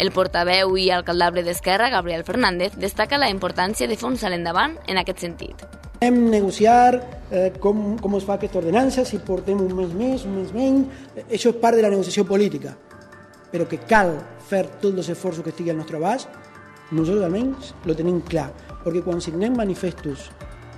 El 0.00 0.12
portaveu 0.16 0.72
i 0.80 0.88
alcaldable 0.88 1.44
d'Esquerra, 1.44 1.90
Gabriel 1.92 2.24
Fernández, 2.24 2.80
destaca 2.80 3.20
la 3.20 3.28
importància 3.28 3.84
de 3.84 4.00
fer 4.00 4.08
un 4.08 4.16
salt 4.16 4.40
endavant 4.40 4.78
en 4.88 4.96
aquest 4.96 5.20
sentit. 5.28 5.68
Hem 6.00 6.24
negociar 6.32 7.02
eh, 7.30 7.52
com, 7.60 7.98
com 8.00 8.16
es 8.16 8.24
fa 8.24 8.40
aquesta 8.40 8.62
ordenança, 8.64 9.04
si 9.04 9.20
portem 9.20 9.60
un 9.60 9.76
mes 9.76 9.92
més, 9.92 10.24
un 10.24 10.40
mes 10.40 10.56
menys, 10.56 11.06
això 11.28 11.52
és 11.52 11.60
part 11.60 11.76
de 11.76 11.84
la 11.84 11.92
negociació 11.92 12.24
política, 12.24 12.78
però 13.52 13.66
que 13.68 13.78
cal 13.88 14.16
fer 14.48 14.64
tots 14.82 15.02
els 15.02 15.10
esforços 15.14 15.44
que 15.44 15.52
estigui 15.54 15.72
al 15.72 15.80
nostre 15.80 15.98
abast, 16.00 16.28
nosaltres 16.90 17.26
almenys 17.26 17.72
lo 17.86 17.96
tenim 17.98 18.20
clar, 18.22 18.50
perquè 18.84 19.02
quan 19.02 19.20
signem 19.22 19.56
manifestos 19.58 20.28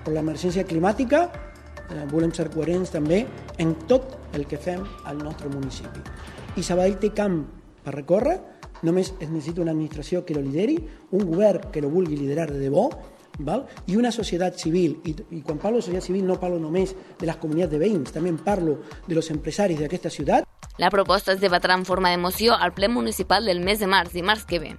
per 0.05 0.15
l'emergència 0.15 0.65
climàtica 0.69 1.27
eh, 1.29 2.05
volem 2.13 2.33
ser 2.35 2.49
coherents 2.55 2.93
també 2.95 3.25
en 3.61 3.75
tot 3.91 4.17
el 4.37 4.47
que 4.49 4.61
fem 4.61 4.85
al 5.05 5.21
nostre 5.21 5.51
municipi. 5.53 6.01
I 6.57 6.65
Sabadell 6.65 6.99
té 7.03 7.13
camp 7.17 7.43
per 7.85 7.95
recórrer, 7.95 8.39
només 8.83 9.13
es 9.19 9.29
necessita 9.29 9.63
una 9.63 9.75
administració 9.75 10.25
que 10.25 10.37
lo 10.37 10.43
lideri, 10.45 10.79
un 11.13 11.25
govern 11.27 11.71
que 11.73 11.83
lo 11.83 11.91
vulgui 11.91 12.17
liderar 12.17 12.51
de 12.53 12.61
debò, 12.63 12.89
val? 13.39 13.65
i 13.87 13.97
una 13.97 14.13
societat 14.13 14.59
civil. 14.59 14.99
I, 15.05 15.15
I 15.39 15.43
quan 15.47 15.61
parlo 15.63 15.79
de 15.79 15.87
societat 15.87 16.09
civil 16.09 16.27
no 16.27 16.39
parlo 16.41 16.59
només 16.63 16.95
de 17.19 17.27
les 17.27 17.39
comunitats 17.41 17.75
de 17.75 17.83
veïns, 17.83 18.15
també 18.15 18.33
parlo 18.45 18.79
de 19.07 19.19
los 19.19 19.31
empresaris 19.35 19.81
d'aquesta 19.81 20.11
ciutat, 20.11 20.49
La 20.79 20.91
proposta 20.91 21.33
es 21.33 21.41
debatrà 21.43 21.75
en 21.75 21.85
forma 21.85 22.11
de 22.11 22.19
moció 22.23 22.55
al 22.55 22.73
ple 22.73 22.89
municipal 22.89 23.45
del 23.45 23.59
mes 23.61 23.81
de 23.81 23.89
març, 23.91 24.13
dimarts 24.15 24.45
que 24.47 24.61
ve. 24.63 24.77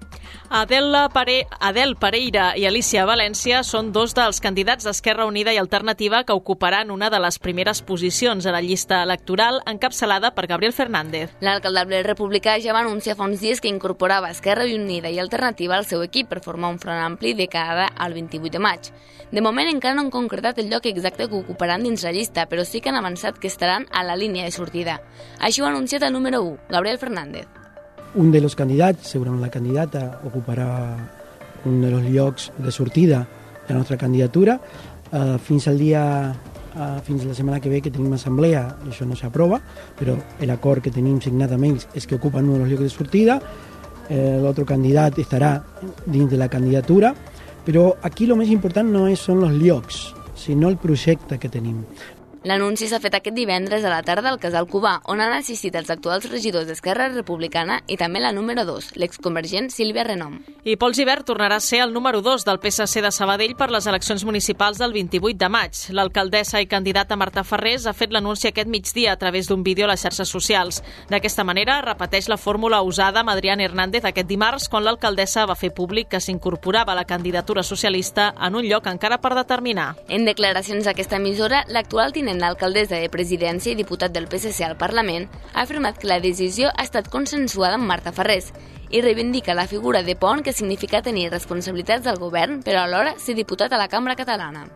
Adela 0.50 1.10
Pare... 1.10 1.46
Adel 1.60 1.98
Pereira 2.00 2.54
i 2.58 2.64
Alicia 2.66 3.04
València 3.06 3.60
són 3.68 3.92
dos 3.92 4.16
dels 4.16 4.40
candidats 4.40 4.88
d'Esquerra 4.88 5.28
Unida 5.28 5.52
i 5.54 5.60
Alternativa 5.60 6.24
que 6.24 6.34
ocuparan 6.34 6.90
una 6.90 7.10
de 7.12 7.20
les 7.20 7.38
primeres 7.38 7.82
posicions 7.84 8.48
a 8.48 8.54
la 8.56 8.62
llista 8.64 9.04
electoral 9.04 9.60
encapçalada 9.68 10.32
per 10.34 10.48
Gabriel 10.48 10.74
Fernández. 10.74 11.36
L'alcaldable 11.44 12.02
republicà 12.08 12.56
ja 12.64 12.74
va 12.74 12.86
anunciar 12.86 13.18
fa 13.20 13.28
uns 13.28 13.44
dies 13.44 13.60
que 13.60 13.70
incorporava 13.70 14.32
Esquerra 14.32 14.66
Unida 14.66 15.12
i 15.12 15.20
Alternativa 15.20 15.76
al 15.76 15.86
seu 15.86 16.02
equip 16.02 16.32
per 16.32 16.42
formar 16.42 16.72
un 16.72 16.80
front 16.80 17.04
ampli 17.04 17.36
de 17.36 17.50
cara 17.52 17.90
al 17.98 18.16
28 18.16 18.56
de 18.56 18.64
maig. 18.64 18.92
De 19.32 19.44
moment 19.46 19.70
encara 19.70 19.94
no 19.94 20.08
han 20.08 20.10
concretat 20.10 20.58
el 20.58 20.72
lloc 20.72 20.88
exacte 20.90 21.28
que 21.30 21.38
ocuparan 21.38 21.84
dins 21.86 22.02
la 22.02 22.16
llista, 22.16 22.48
però 22.50 22.64
sí 22.66 22.82
que 22.82 22.90
han 22.90 22.98
avançat 22.98 23.38
que 23.38 23.52
estaran 23.52 23.86
a 23.92 24.02
la 24.04 24.16
línia 24.18 24.48
de 24.48 24.56
sortida. 24.56 25.02
Així 25.38 25.62
ho 25.62 25.68
el 25.98 26.14
número 26.14 26.44
1, 26.44 26.58
Gabriel 26.70 27.00
Fernández. 27.00 27.48
Un 28.14 28.32
de 28.32 28.42
los 28.42 28.56
candidats, 28.56 29.10
segurament 29.10 29.42
la 29.42 29.50
candidata, 29.50 30.20
ocuparà 30.26 30.68
un 31.66 31.82
de 31.82 31.90
los 31.90 32.04
llocs 32.04 32.52
de 32.58 32.72
sortida 32.72 33.28
de 33.68 33.74
la 33.74 33.80
nostra 33.80 33.98
candidatura. 33.98 34.60
Uh, 35.12 35.38
fins 35.42 35.68
al 35.68 35.80
dia 35.80 36.04
uh, 36.76 37.00
fins 37.02 37.26
la 37.26 37.34
setmana 37.34 37.60
que 37.60 37.70
ve 37.70 37.82
que 37.82 37.90
tenim 37.90 38.14
assemblea, 38.14 38.62
això 38.86 39.08
no 39.10 39.18
s'aprova, 39.18 39.60
però 39.98 40.14
l'acord 40.46 40.84
que 40.86 40.94
tenim 40.94 41.18
signat 41.22 41.58
amb 41.58 41.66
ells 41.72 41.88
és 41.98 42.06
que 42.06 42.20
ocupen 42.20 42.46
un 42.46 42.62
dels 42.62 42.70
llocs 42.70 42.86
de 42.86 42.94
sortida, 42.94 43.40
eh, 44.10 44.38
l'altre 44.42 44.66
candidat 44.66 45.18
estarà 45.18 45.56
dins 46.06 46.30
de 46.30 46.38
la 46.38 46.50
candidatura, 46.50 47.14
però 47.66 47.96
aquí 48.02 48.30
el 48.30 48.38
més 48.38 48.54
important 48.54 48.90
no 48.90 49.08
és, 49.10 49.20
són 49.20 49.44
els 49.48 49.58
llocs, 49.58 50.14
sinó 50.36 50.70
el 50.70 50.78
projecte 50.78 51.38
que 51.40 51.50
tenim. 51.50 51.84
L'anunci 52.48 52.88
s'ha 52.88 53.02
fet 53.04 53.18
aquest 53.18 53.36
divendres 53.36 53.84
a 53.84 53.90
la 53.92 54.00
tarda 54.00 54.30
al 54.32 54.40
Casal 54.40 54.64
Cubà, 54.72 55.02
on 55.12 55.20
han 55.20 55.34
assistit 55.36 55.76
els 55.76 55.90
actuals 55.92 56.30
regidors 56.32 56.70
d'Esquerra 56.70 57.10
Republicana 57.12 57.82
i 57.92 57.98
també 58.00 58.22
la 58.24 58.32
número 58.32 58.64
2, 58.64 58.94
l'exconvergent 58.96 59.68
Sílvia 59.74 60.06
Renom. 60.08 60.38
I 60.64 60.78
Pol 60.80 60.96
Givert 60.96 61.28
tornarà 61.28 61.58
a 61.60 61.64
ser 61.64 61.82
el 61.84 61.92
número 61.92 62.22
2 62.24 62.46
del 62.48 62.62
PSC 62.64 63.04
de 63.04 63.12
Sabadell 63.12 63.58
per 63.60 63.68
les 63.74 63.88
eleccions 63.92 64.24
municipals 64.24 64.80
del 64.80 64.96
28 64.96 65.36
de 65.36 65.50
maig. 65.52 65.82
L'alcaldessa 65.92 66.62
i 66.64 66.70
candidata 66.72 67.18
Marta 67.20 67.44
Ferrés 67.44 67.86
ha 67.86 67.94
fet 67.94 68.16
l'anunci 68.16 68.48
aquest 68.48 68.72
migdia 68.72 69.12
a 69.12 69.20
través 69.20 69.52
d'un 69.52 69.64
vídeo 69.64 69.84
a 69.84 69.92
les 69.92 70.00
xarxes 70.00 70.32
socials. 70.32 70.80
D'aquesta 71.12 71.44
manera, 71.44 71.82
repeteix 71.84 72.32
la 72.32 72.40
fórmula 72.40 72.80
usada 72.88 73.20
amb 73.20 73.34
Adrián 73.36 73.60
Hernández 73.60 74.08
aquest 74.08 74.32
dimarts, 74.32 74.70
quan 74.70 74.88
l'alcaldessa 74.88 75.44
va 75.44 75.60
fer 75.60 75.74
públic 75.76 76.08
que 76.16 76.24
s'incorporava 76.24 76.96
a 76.96 77.02
la 77.02 77.08
candidatura 77.10 77.64
socialista 77.64 78.32
en 78.40 78.56
un 78.56 78.64
lloc 78.64 78.88
encara 78.88 79.20
per 79.20 79.36
determinar. 79.36 79.98
En 80.08 80.24
declaracions 80.24 80.88
a 80.88 80.96
aquesta 80.96 81.20
emissora, 81.20 81.66
l'actual 81.68 82.14
tinent 82.16 82.29
l'alcaldessa 82.38 83.00
de 83.02 83.10
Presidència 83.10 83.74
i 83.74 83.80
diputat 83.80 84.14
del 84.14 84.28
PSC 84.30 84.62
al 84.68 84.78
Parlament 84.78 85.26
ha 85.56 85.64
afirmat 85.64 85.98
que 85.98 86.12
la 86.12 86.20
decisió 86.22 86.70
ha 86.70 86.86
estat 86.86 87.10
consensuada 87.10 87.80
amb 87.80 87.90
Marta 87.90 88.14
Ferrés 88.14 88.52
i 88.94 89.02
reivindica 89.02 89.58
la 89.58 89.66
figura 89.66 90.04
de 90.04 90.16
pont 90.16 90.46
que 90.46 90.54
significa 90.54 91.02
tenir 91.02 91.32
responsabilitats 91.32 92.06
del 92.06 92.22
govern, 92.22 92.62
però 92.62 92.86
alhora 92.86 93.18
ser 93.18 93.34
diputat 93.34 93.74
a 93.74 93.82
la 93.82 93.90
Cambra 93.90 94.16
Catalana. 94.16 94.68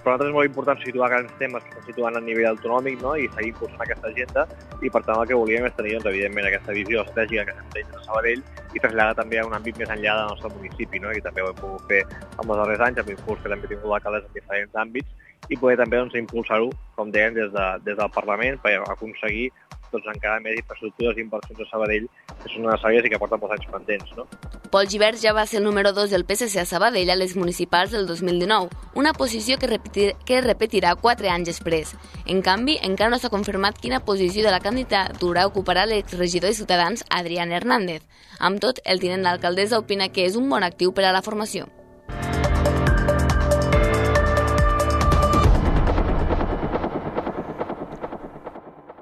Per 0.00 0.08
nosaltres 0.08 0.30
és 0.30 0.34
molt 0.34 0.48
important 0.48 0.78
situar 0.80 1.10
grans 1.12 1.32
temes 1.38 1.64
que 1.64 1.74
estan 1.74 1.86
situant 1.90 2.16
a 2.16 2.22
nivell 2.24 2.48
autonòmic 2.54 3.02
no? 3.02 3.12
i 3.20 3.26
seguir 3.34 3.50
impulsant 3.50 3.82
aquesta 3.84 4.08
agenda 4.08 4.46
i 4.80 4.88
per 4.88 5.02
tant 5.04 5.20
el 5.20 5.28
que 5.28 5.36
volíem 5.36 5.66
és 5.68 5.74
tenir 5.76 5.92
doncs, 5.98 6.08
evidentment 6.08 6.48
aquesta 6.48 6.76
visió 6.76 7.02
estratègica 7.04 7.44
que 7.50 7.66
tenint 7.74 7.98
a 7.98 8.04
Sabadell 8.06 8.40
i 8.72 8.80
traslladar 8.80 9.18
també 9.18 9.40
a 9.40 9.44
un 9.44 9.56
àmbit 9.58 9.76
més 9.82 9.92
enllà 9.92 10.14
del 10.22 10.32
nostre 10.32 10.52
municipi 10.56 11.02
no? 11.04 11.12
i 11.12 11.20
també 11.26 11.44
ho 11.44 11.50
hem 11.52 11.60
pogut 11.60 11.84
fer 11.92 12.00
en 12.08 12.40
els 12.46 12.62
darrers 12.62 12.86
anys 12.88 13.02
amb 13.02 13.12
l'impuls 13.12 13.42
que 13.42 13.52
també 13.52 13.72
tingut 13.74 14.08
en 14.08 14.32
diferents 14.38 14.80
àmbits 14.86 15.28
i 15.48 15.56
poder 15.56 15.78
també 15.80 15.98
doncs, 15.98 16.14
impulsar-ho, 16.18 16.70
com 16.96 17.10
deien, 17.10 17.34
des, 17.34 17.50
de, 17.54 17.66
des 17.86 17.98
del 17.98 18.14
Parlament 18.14 18.60
per 18.62 18.76
aconseguir 18.86 19.50
doncs, 19.90 20.06
encara 20.14 20.40
més 20.42 20.58
infraestructures 20.60 21.18
i 21.18 21.24
inversions 21.24 21.60
a 21.64 21.68
Sabadell 21.70 22.06
que 22.40 22.50
són 22.52 22.66
necessàries 22.66 23.06
i 23.06 23.10
que 23.12 23.18
porten 23.20 23.40
molts 23.42 23.56
anys 23.56 23.70
pendents. 23.72 24.12
No? 24.16 24.26
Pol 24.70 24.86
Givert 24.90 25.18
ja 25.18 25.32
va 25.36 25.46
ser 25.50 25.58
el 25.60 25.66
número 25.66 25.92
2 25.96 26.12
del 26.14 26.24
PSC 26.28 26.60
a 26.62 26.66
Sabadell 26.68 27.10
a 27.10 27.18
les 27.18 27.34
municipals 27.36 27.90
del 27.96 28.06
2019, 28.06 28.70
una 28.94 29.12
posició 29.12 29.58
que, 29.58 29.66
repetir, 29.70 30.12
que 30.26 30.40
repetirà 30.44 30.94
4 30.94 31.32
anys 31.32 31.50
després. 31.50 31.94
En 32.26 32.42
canvi, 32.46 32.78
encara 32.86 33.10
no 33.10 33.18
s'ha 33.18 33.32
confirmat 33.34 33.80
quina 33.82 34.04
posició 34.06 34.46
de 34.46 34.54
la 34.54 34.62
candidatura 34.62 35.48
ocuparà 35.50 35.86
l'exregidor 35.86 36.50
de 36.50 36.60
Ciutadans 36.62 37.04
Adrián 37.10 37.52
Hernández. 37.52 38.06
Amb 38.38 38.62
tot, 38.62 38.80
el 38.84 39.02
tinent 39.02 39.26
d'alcaldessa 39.26 39.82
opina 39.82 40.08
que 40.08 40.24
és 40.28 40.38
un 40.38 40.48
bon 40.48 40.64
actiu 40.64 40.94
per 40.94 41.08
a 41.08 41.12
la 41.16 41.26
formació. 41.26 41.68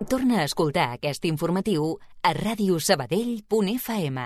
Torna 0.09 0.39
a 0.41 0.45
escoltar 0.49 0.95
aquest 0.95 1.27
informatiu 1.29 1.99
a 2.25 2.31
radiosabadell.fm. 2.33 4.21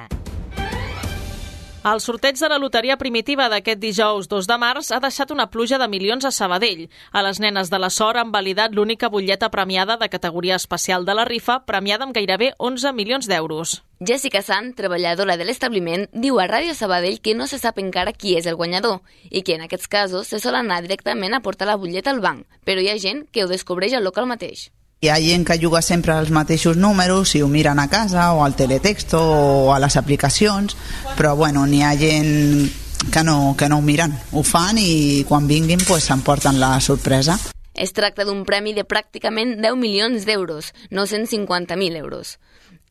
El 1.83 1.99
sorteig 1.99 2.37
de 2.39 2.47
la 2.47 2.59
loteria 2.63 2.95
primitiva 2.95 3.49
d'aquest 3.51 3.81
dijous 3.83 4.29
2 4.31 4.47
de 4.47 4.59
març 4.63 4.93
ha 4.95 5.01
deixat 5.03 5.33
una 5.35 5.49
pluja 5.51 5.81
de 5.83 5.89
milions 5.91 6.23
a 6.23 6.31
Sabadell. 6.31 6.85
A 7.11 7.25
les 7.27 7.41
nenes 7.43 7.67
de 7.73 7.81
la 7.83 7.91
sort 7.91 8.21
han 8.21 8.31
validat 8.31 8.71
l'única 8.79 9.09
butlleta 9.11 9.49
premiada 9.51 9.97
de 9.99 10.07
categoria 10.09 10.55
especial 10.55 11.03
de 11.05 11.17
la 11.19 11.25
rifa, 11.27 11.65
premiada 11.67 12.07
amb 12.07 12.15
gairebé 12.15 12.53
11 12.59 12.93
milions 12.95 13.27
d'euros. 13.27 13.83
Jessica 13.99 14.39
Sant, 14.47 14.77
treballadora 14.79 15.35
de 15.37 15.49
l'establiment, 15.49 16.07
diu 16.15 16.39
a 16.39 16.47
Ràdio 16.47 16.77
Sabadell 16.79 17.19
que 17.19 17.35
no 17.35 17.49
se 17.51 17.59
sap 17.59 17.83
encara 17.83 18.15
qui 18.15 18.37
és 18.39 18.47
el 18.47 18.55
guanyador 18.55 19.01
i 19.31 19.43
que 19.43 19.59
en 19.59 19.67
aquests 19.67 19.91
casos 19.91 20.31
se 20.31 20.39
sol 20.39 20.55
anar 20.55 20.79
directament 20.87 21.35
a 21.35 21.43
portar 21.43 21.67
la 21.67 21.75
butlleta 21.75 22.15
al 22.15 22.23
banc, 22.23 22.47
però 22.63 22.79
hi 22.79 22.95
ha 22.95 23.03
gent 23.03 23.27
que 23.33 23.43
ho 23.43 23.51
descobreix 23.51 23.99
al 23.99 24.07
local 24.07 24.31
mateix. 24.31 24.71
Hi 25.03 25.09
ha 25.11 25.19
gent 25.19 25.43
que 25.43 25.59
juga 25.59 25.81
sempre 25.83 26.13
als 26.15 26.29
mateixos 26.31 26.77
números 26.79 27.33
i 27.35 27.41
ho 27.43 27.49
miren 27.51 27.81
a 27.83 27.89
casa 27.91 28.29
o 28.37 28.45
al 28.45 28.55
teletexto 28.55 29.19
o 29.19 29.73
a 29.75 29.81
les 29.83 29.97
aplicacions, 29.99 30.77
però 31.19 31.33
bueno, 31.35 31.65
n'hi 31.67 31.81
ha 31.83 31.97
gent 31.99 32.71
que 33.11 33.25
no, 33.27 33.57
que 33.59 33.67
no 33.67 33.81
ho 33.81 33.83
miren, 33.83 34.15
ho 34.31 34.45
fan 34.47 34.79
i 34.79 35.25
quan 35.27 35.49
vinguin 35.51 35.83
pues, 35.89 36.07
la 36.55 36.79
sorpresa. 36.79 37.37
Es 37.75 37.93
tracta 37.93 38.25
d'un 38.25 38.45
premi 38.45 38.75
de 38.75 38.87
pràcticament 38.87 39.59
10 39.59 39.75
milions 39.75 40.25
d'euros, 40.25 40.73
950.000 40.93 41.97
euros. 41.97 42.39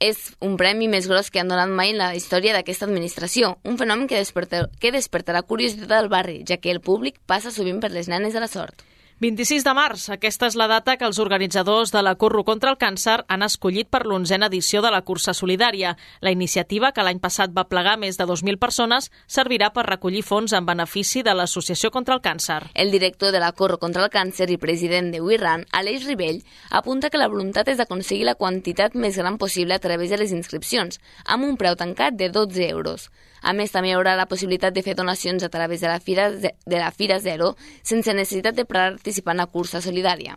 És 0.01 0.35
un 0.41 0.57
premi 0.57 0.89
més 0.89 1.07
gros 1.07 1.31
que 1.31 1.39
han 1.39 1.47
donat 1.47 1.69
mai 1.69 1.91
en 1.91 1.97
la 1.97 2.13
història 2.13 2.51
d'aquesta 2.51 2.91
administració, 2.91 3.57
un 3.63 3.77
fenomen 3.77 4.09
que, 4.11 4.19
despertar, 4.19 4.67
que 4.81 4.91
despertarà 4.91 5.43
curiositat 5.43 5.95
al 5.95 6.09
barri, 6.09 6.43
ja 6.43 6.57
que 6.57 6.75
el 6.75 6.81
públic 6.81 7.23
passa 7.25 7.55
sovint 7.55 7.79
per 7.79 7.95
les 7.95 8.09
nenes 8.11 8.33
de 8.33 8.43
la 8.43 8.51
sort. 8.51 8.83
26 9.21 9.61
de 9.61 9.73
març. 9.77 10.07
Aquesta 10.09 10.47
és 10.49 10.55
la 10.57 10.65
data 10.65 10.95
que 10.97 11.05
els 11.05 11.19
organitzadors 11.21 11.91
de 11.93 12.01
la 12.01 12.15
Corro 12.17 12.41
contra 12.41 12.71
el 12.71 12.77
Càncer 12.81 13.19
han 13.29 13.45
escollit 13.45 13.91
per 13.93 14.01
l'onzena 14.09 14.47
edició 14.49 14.81
de 14.81 14.89
la 14.89 15.03
cursa 15.05 15.35
solidària. 15.37 15.91
La 16.25 16.31
iniciativa, 16.33 16.89
que 16.89 17.05
l'any 17.05 17.19
passat 17.21 17.53
va 17.53 17.67
plegar 17.69 17.99
més 18.01 18.17
de 18.17 18.25
2.000 18.25 18.57
persones, 18.57 19.11
servirà 19.29 19.69
per 19.75 19.85
recollir 19.85 20.25
fons 20.25 20.57
en 20.57 20.65
benefici 20.65 21.21
de 21.21 21.35
l'Associació 21.37 21.91
contra 21.93 22.17
el 22.17 22.25
Càncer. 22.25 22.71
El 22.73 22.89
director 22.89 23.29
de 23.29 23.45
la 23.45 23.51
Corro 23.51 23.77
contra 23.77 24.01
el 24.01 24.09
Càncer 24.09 24.49
i 24.49 24.57
president 24.57 25.13
de 25.13 25.21
WIRAN, 25.21 25.67
Aleix 25.69 26.09
Ribell, 26.09 26.41
apunta 26.71 27.13
que 27.13 27.21
la 27.21 27.29
voluntat 27.29 27.69
és 27.69 27.79
aconseguir 27.79 28.25
la 28.25 28.39
quantitat 28.41 28.97
més 28.97 29.21
gran 29.21 29.37
possible 29.37 29.77
a 29.77 29.83
través 29.85 30.09
de 30.09 30.17
les 30.17 30.33
inscripcions, 30.33 30.97
amb 31.25 31.45
un 31.45 31.61
preu 31.61 31.77
tancat 31.77 32.17
de 32.17 32.33
12 32.33 32.71
euros. 32.73 33.11
A 33.41 33.53
més, 33.57 33.73
també 33.73 33.89
hi 33.89 33.95
haurà 33.97 34.13
la 34.17 34.27
possibilitat 34.29 34.73
de 34.75 34.83
fer 34.85 34.93
donacions 34.97 35.43
a 35.43 35.49
través 35.49 35.81
de 35.81 35.89
la 35.89 35.99
Fira, 35.99 36.29
de 36.31 36.77
la 36.77 36.91
Fira 36.93 37.17
Zero 37.19 37.55
sense 37.81 38.13
necessitat 38.13 38.55
de 38.55 38.65
participar 38.69 39.33
en 39.33 39.41
la 39.41 39.49
cursa 39.49 39.81
solidària. 39.81 40.35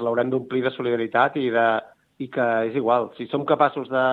L'haurem 0.00 0.30
d'omplir 0.32 0.64
de 0.64 0.72
solidaritat 0.72 1.36
i, 1.36 1.50
de, 1.52 1.66
i 2.24 2.30
que 2.32 2.46
és 2.70 2.78
igual. 2.80 3.10
Si 3.18 3.28
som 3.28 3.44
capaços 3.44 3.90
de, 3.92 4.04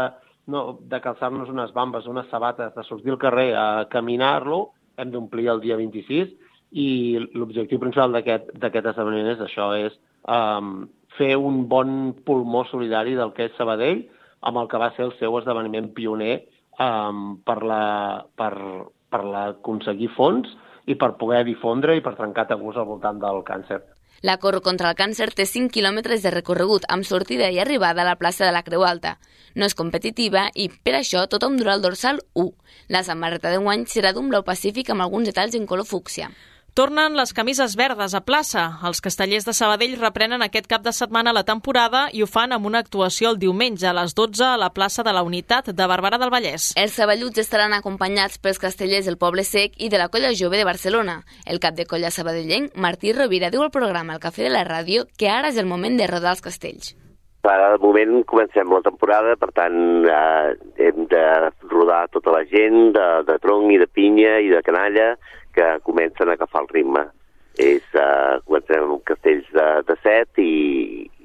no, 0.51 0.65
de 0.81 1.00
calçar-nos 1.03 1.53
unes 1.53 1.72
bambes, 1.75 2.10
unes 2.12 2.27
sabates, 2.31 2.74
de 2.75 2.84
sortir 2.84 3.15
al 3.15 3.22
carrer 3.22 3.53
a 3.55 3.67
caminar-lo, 3.91 4.74
hem 4.98 5.13
d'omplir 5.13 5.48
el 5.53 5.63
dia 5.63 5.77
26 5.79 6.36
i 6.75 6.89
l'objectiu 7.31 7.79
principal 7.79 8.12
d'aquest 8.12 8.51
esdeveniment 8.91 9.31
és 9.38 9.43
això, 9.46 9.69
és 9.79 9.96
um, 10.27 10.84
fer 11.15 11.36
un 11.39 11.63
bon 11.72 12.12
pulmó 12.27 12.65
solidari 12.67 13.15
del 13.15 13.31
que 13.38 13.48
és 13.48 13.55
Sabadell 13.55 14.03
amb 14.48 14.60
el 14.62 14.67
que 14.67 14.81
va 14.81 14.91
ser 14.98 15.07
el 15.07 15.13
seu 15.22 15.38
esdeveniment 15.39 15.93
pioner 15.96 16.41
um, 16.79 17.38
per, 17.46 17.60
la, 17.63 17.84
per, 18.38 18.53
per 19.10 19.24
la 19.25 19.43
aconseguir 19.57 20.10
fons 20.15 20.50
i 20.88 20.96
per 20.96 21.15
poder 21.19 21.43
difondre 21.48 21.98
i 21.98 22.03
per 22.03 22.15
trencar 22.15 22.48
tabús 22.48 22.77
al 22.77 22.88
voltant 22.89 23.19
del 23.22 23.43
càncer. 23.48 23.81
La 24.25 24.39
Corro 24.41 24.63
contra 24.65 24.89
el 24.89 24.96
càncer 24.98 25.27
té 25.38 25.46
5 25.46 25.69
quilòmetres 25.75 26.24
de 26.25 26.31
recorregut 26.34 26.88
amb 26.89 27.05
sortida 27.05 27.51
i 27.53 27.60
arribada 27.62 28.01
a 28.01 28.07
la 28.07 28.15
plaça 28.17 28.48
de 28.48 28.53
la 28.55 28.63
Creu 28.65 28.81
Alta. 28.88 29.17
No 29.53 29.67
és 29.69 29.77
competitiva 29.77 30.48
i, 30.55 30.72
per 30.72 30.96
això, 30.98 31.27
tothom 31.29 31.57
durà 31.60 31.75
el 31.77 31.84
dorsal 31.86 32.24
1. 32.34 32.50
La 32.89 33.03
samarreta 33.05 33.51
d'enguany 33.53 33.86
serà 33.86 34.15
d'un 34.15 34.31
blau 34.34 34.41
pacífic 34.48 34.89
amb 34.89 35.05
alguns 35.05 35.29
detalls 35.29 35.53
en 35.60 35.69
color 35.69 35.86
fúcsia. 35.86 36.31
Tornen 36.77 37.15
les 37.17 37.31
camises 37.34 37.74
verdes 37.74 38.13
a 38.13 38.19
plaça. 38.22 38.63
Els 38.86 39.00
castellers 39.01 39.48
de 39.48 39.53
Sabadell 39.57 39.96
reprenen 39.98 40.43
aquest 40.46 40.67
cap 40.69 40.84
de 40.86 40.91
setmana 40.93 41.31
la 41.34 41.41
temporada 41.41 42.03
i 42.13 42.22
ho 42.22 42.27
fan 42.29 42.51
amb 42.53 42.67
una 42.69 42.84
actuació 42.86 43.31
el 43.31 43.39
diumenge 43.41 43.88
a 43.89 43.96
les 43.98 44.13
12 44.13 44.43
a 44.46 44.60
la 44.62 44.67
plaça 44.75 45.01
de 45.01 45.10
la 45.17 45.24
Unitat 45.25 45.72
de 45.74 45.88
Barberà 45.89 46.19
del 46.22 46.29
Vallès. 46.29 46.67
Els 46.77 46.93
saballuts 46.93 47.41
estaran 47.41 47.74
acompanyats 47.74 48.38
pels 48.38 48.62
castellers 48.62 49.10
del 49.10 49.17
Poble 49.17 49.41
Sec 49.41 49.74
i 49.81 49.89
de 49.89 49.98
la 49.98 50.12
Colla 50.13 50.29
Jove 50.38 50.60
de 50.62 50.67
Barcelona. 50.69 51.24
El 51.50 51.57
cap 51.57 51.74
de 51.74 51.88
colla 51.89 52.12
sabadellenc, 52.13 52.77
Martí 52.77 53.10
Rovira, 53.10 53.50
diu 53.50 53.65
al 53.65 53.74
programa 53.74 54.13
El 54.13 54.22
Cafè 54.22 54.46
de 54.46 54.53
la 54.53 54.62
Ràdio 54.67 55.07
que 55.17 55.34
ara 55.34 55.50
és 55.50 55.57
el 55.57 55.65
moment 55.65 55.98
de 55.98 56.05
rodar 56.05 56.36
els 56.38 56.46
castells. 56.46 56.93
ara 57.48 57.72
de 57.74 57.81
moment 57.81 58.24
comencem 58.27 58.69
la 58.69 58.84
temporada, 58.84 59.34
per 59.39 59.50
tant 59.55 60.05
eh, 60.05 60.53
hem 60.77 61.05
de 61.10 61.25
rodar 61.72 62.05
tota 62.12 62.38
la 62.38 62.43
gent 62.46 62.91
de, 62.93 63.07
de 63.25 63.39
tronc 63.39 63.72
i 63.72 63.79
de 63.79 63.88
pinya 63.88 64.38
i 64.43 64.50
de 64.51 64.62
canalla 64.62 65.15
que 65.57 65.69
comencen 65.87 66.29
a 66.29 66.37
agafar 66.37 66.63
el 66.65 66.69
ritme. 66.75 67.07
És, 67.57 67.81
eh, 67.97 68.37
comencem 68.45 68.85
amb 68.85 69.01
castells 69.09 69.47
de, 69.55 69.65
de 69.87 69.95
set 70.03 70.37
i, 70.43 70.51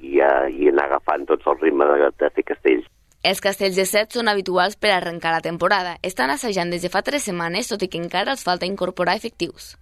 i, 0.01 0.15
uh, 0.17 0.49
i 0.49 0.71
anar 0.71 0.87
agafant 0.89 1.27
tots 1.29 1.45
el 1.51 1.59
ritme 1.61 1.85
de, 1.91 2.09
de 2.17 2.29
fer 2.33 2.45
castells. 2.47 2.89
Els 3.23 3.39
castells 3.39 3.77
de 3.79 3.85
set 3.87 4.17
són 4.17 4.27
habituals 4.27 4.75
per 4.75 4.91
arrencar 4.91 5.31
la 5.31 5.45
temporada. 5.45 5.93
Estan 6.03 6.33
assajant 6.33 6.73
des 6.73 6.83
de 6.83 6.91
fa 6.91 7.03
tres 7.05 7.29
setmanes, 7.29 7.69
tot 7.71 7.85
i 7.85 7.87
que 7.87 8.01
encara 8.01 8.33
els 8.33 8.43
falta 8.43 8.67
incorporar 8.67 9.15
efectius. 9.15 9.75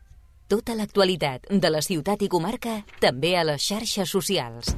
Tota 0.51 0.75
l'actualitat 0.75 1.47
de 1.49 1.71
la 1.71 1.81
ciutat 1.81 2.21
i 2.21 2.29
comarca 2.29 2.81
també 2.99 3.37
a 3.39 3.47
les 3.47 3.63
xarxes 3.63 4.11
socials. 4.11 4.75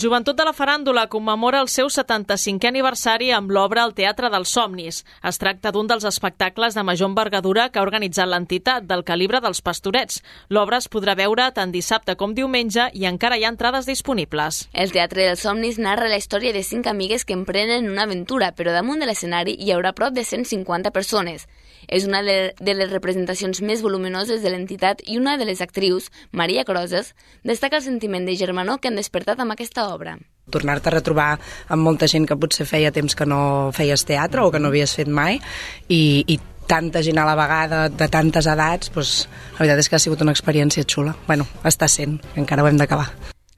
Joventut 0.00 0.32
de 0.32 0.44
la 0.46 0.54
Faràndula 0.56 1.02
commemora 1.12 1.58
el 1.60 1.68
seu 1.68 1.90
75è 1.92 2.70
aniversari 2.70 3.26
amb 3.36 3.50
l'obra 3.52 3.82
al 3.84 3.90
Teatre 3.92 4.30
dels 4.32 4.48
Somnis. 4.56 5.02
Es 5.28 5.36
tracta 5.42 5.72
d'un 5.76 5.90
dels 5.90 6.06
espectacles 6.08 6.78
de 6.78 6.84
major 6.88 7.10
envergadura 7.10 7.66
que 7.68 7.82
ha 7.82 7.84
organitzat 7.84 8.30
l'entitat 8.30 8.86
del 8.88 9.04
calibre 9.04 9.42
dels 9.44 9.60
Pastorets. 9.60 10.22
L'obra 10.48 10.78
es 10.80 10.88
podrà 10.88 11.12
veure 11.18 11.50
tant 11.52 11.74
dissabte 11.74 12.14
com 12.16 12.32
diumenge 12.32 12.86
i 12.96 13.04
encara 13.10 13.36
hi 13.36 13.44
ha 13.44 13.52
entrades 13.52 13.84
disponibles. 13.90 14.62
El 14.72 14.94
Teatre 14.94 15.26
dels 15.28 15.44
Somnis 15.44 15.76
narra 15.76 16.08
la 16.08 16.22
història 16.22 16.54
de 16.56 16.64
cinc 16.64 16.88
amigues 16.88 17.26
que 17.28 17.36
emprenen 17.36 17.90
una 17.92 18.08
aventura, 18.08 18.54
però 18.56 18.72
damunt 18.72 19.04
de 19.04 19.10
l'escenari 19.10 19.58
hi 19.60 19.74
haurà 19.74 19.92
prop 19.92 20.16
de 20.16 20.24
150 20.24 20.94
persones. 20.96 21.44
És 21.88 22.06
una 22.06 22.22
de, 22.22 22.54
les 22.60 22.90
representacions 22.90 23.60
més 23.66 23.82
voluminoses 23.82 24.40
de 24.40 24.52
l'entitat 24.52 25.00
i 25.06 25.18
una 25.18 25.36
de 25.36 25.44
les 25.48 25.60
actrius, 25.60 26.10
Maria 26.30 26.64
Crozes, 26.64 27.14
destaca 27.44 27.80
el 27.80 27.84
sentiment 27.84 28.24
de 28.24 28.36
germanor 28.36 28.80
que 28.80 28.88
han 28.88 28.98
despertat 29.00 29.40
amb 29.40 29.56
aquesta 29.56 29.89
obra 29.90 30.18
tornar-te 30.50 30.90
a 30.90 30.94
retrobar 30.96 31.38
amb 31.70 31.84
molta 31.86 32.08
gent 32.10 32.26
que 32.26 32.36
potser 32.36 32.66
feia 32.66 32.90
temps 32.90 33.14
que 33.14 33.26
no 33.28 33.70
feies 33.76 34.02
teatre 34.04 34.42
o 34.42 34.50
que 34.50 34.58
no 34.58 34.72
havies 34.72 34.96
fet 34.98 35.06
mai 35.06 35.38
i, 35.86 36.24
i 36.26 36.40
tanta 36.70 37.02
gent 37.02 37.18
a 37.18 37.26
la 37.26 37.34
vegada, 37.34 37.88
de 37.88 38.06
tantes 38.06 38.46
edats, 38.46 38.92
doncs, 38.94 39.26
la 39.56 39.64
veritat 39.64 39.82
és 39.82 39.90
que 39.90 39.98
ha 39.98 40.02
sigut 40.02 40.22
una 40.22 40.34
experiència 40.36 40.86
xula. 40.86 41.16
bueno, 41.26 41.46
està 41.66 41.88
sent, 41.88 42.20
encara 42.36 42.62
ho 42.62 42.68
hem 42.70 42.78
d'acabar. 42.78 43.10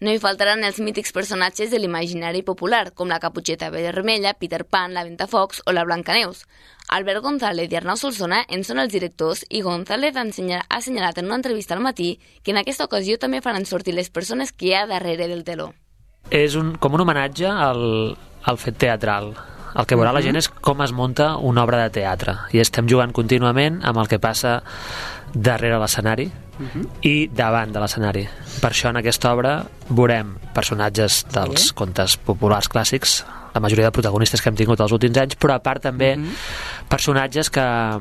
No 0.03 0.11
hi 0.11 0.19
faltaran 0.19 0.65
els 0.67 0.81
mítics 0.83 1.13
personatges 1.15 1.71
de 1.71 1.79
l'imaginari 1.79 2.41
popular, 2.43 2.91
com 2.91 3.13
la 3.13 3.21
Caputxeta 3.23 3.69
Vermella, 3.71 4.33
Peter 4.35 4.65
Pan, 4.65 4.97
la 4.97 5.05
Ventafocs 5.05 5.63
o 5.67 5.73
la 5.77 5.85
Blancaneus. 5.85 6.43
Albert 6.89 7.23
González 7.23 7.71
i 7.71 7.79
Arnau 7.79 8.01
Solsona 8.01 8.41
en 8.49 8.65
són 8.65 8.81
els 8.83 8.91
directors 8.97 9.45
i 9.49 9.63
González 9.63 10.17
ha 10.17 10.25
assenyalat 10.25 11.19
en 11.19 11.31
una 11.31 11.39
entrevista 11.39 11.77
al 11.77 11.85
matí 11.85 12.19
que 12.43 12.51
en 12.51 12.59
aquesta 12.59 12.89
ocasió 12.89 13.19
també 13.19 13.45
faran 13.45 13.65
sortir 13.65 13.95
les 13.95 14.11
persones 14.11 14.51
que 14.51 14.67
hi 14.67 14.75
ha 14.75 14.89
darrere 14.91 15.29
del 15.29 15.45
teló. 15.45 15.71
És 16.31 16.55
un, 16.55 16.77
com 16.77 16.95
un 16.95 17.01
homenatge 17.01 17.47
al, 17.47 18.17
al 18.45 18.59
fet 18.59 18.79
teatral, 18.79 19.33
el 19.75 19.87
que 19.87 19.97
veurà 19.97 20.11
uh 20.11 20.13
-huh. 20.13 20.21
la 20.21 20.23
gent 20.23 20.37
és 20.37 20.49
com 20.49 20.83
es 20.83 20.93
munta 20.93 21.37
una 21.37 21.63
obra 21.63 21.83
de 21.83 21.91
teatre 21.91 22.37
i 22.53 22.61
estem 22.61 22.89
jugant 22.89 23.13
contínuament 23.13 23.81
amb 23.85 23.99
el 23.99 24.09
que 24.09 24.19
passa 24.19 24.63
darrere 25.33 25.79
l'escenari 25.79 26.27
uh 26.27 26.67
-huh. 26.67 26.89
i 27.01 27.29
davant 27.29 27.73
de 27.73 27.81
l'escenari. 27.81 28.29
Per 28.61 28.71
això 28.71 28.89
en 28.89 28.97
aquesta 28.97 29.33
obra 29.33 29.65
veurem 29.89 30.37
personatges 30.55 31.27
dels 31.33 31.61
sí. 31.61 31.75
contes 31.75 32.17
populars 32.17 32.69
clàssics, 32.69 33.25
la 33.55 33.61
majoria 33.61 33.85
de 33.85 33.91
protagonistes 33.91 34.43
que 34.43 34.49
hem 34.49 34.57
tingut 34.57 34.81
els 34.81 34.93
últims 34.93 35.17
anys, 35.17 35.39
però 35.39 35.55
a 35.55 35.63
part 35.63 35.83
també 35.83 36.17
uh 36.17 36.21
-huh. 36.21 36.89
personatges 36.89 37.51
que, 37.51 37.99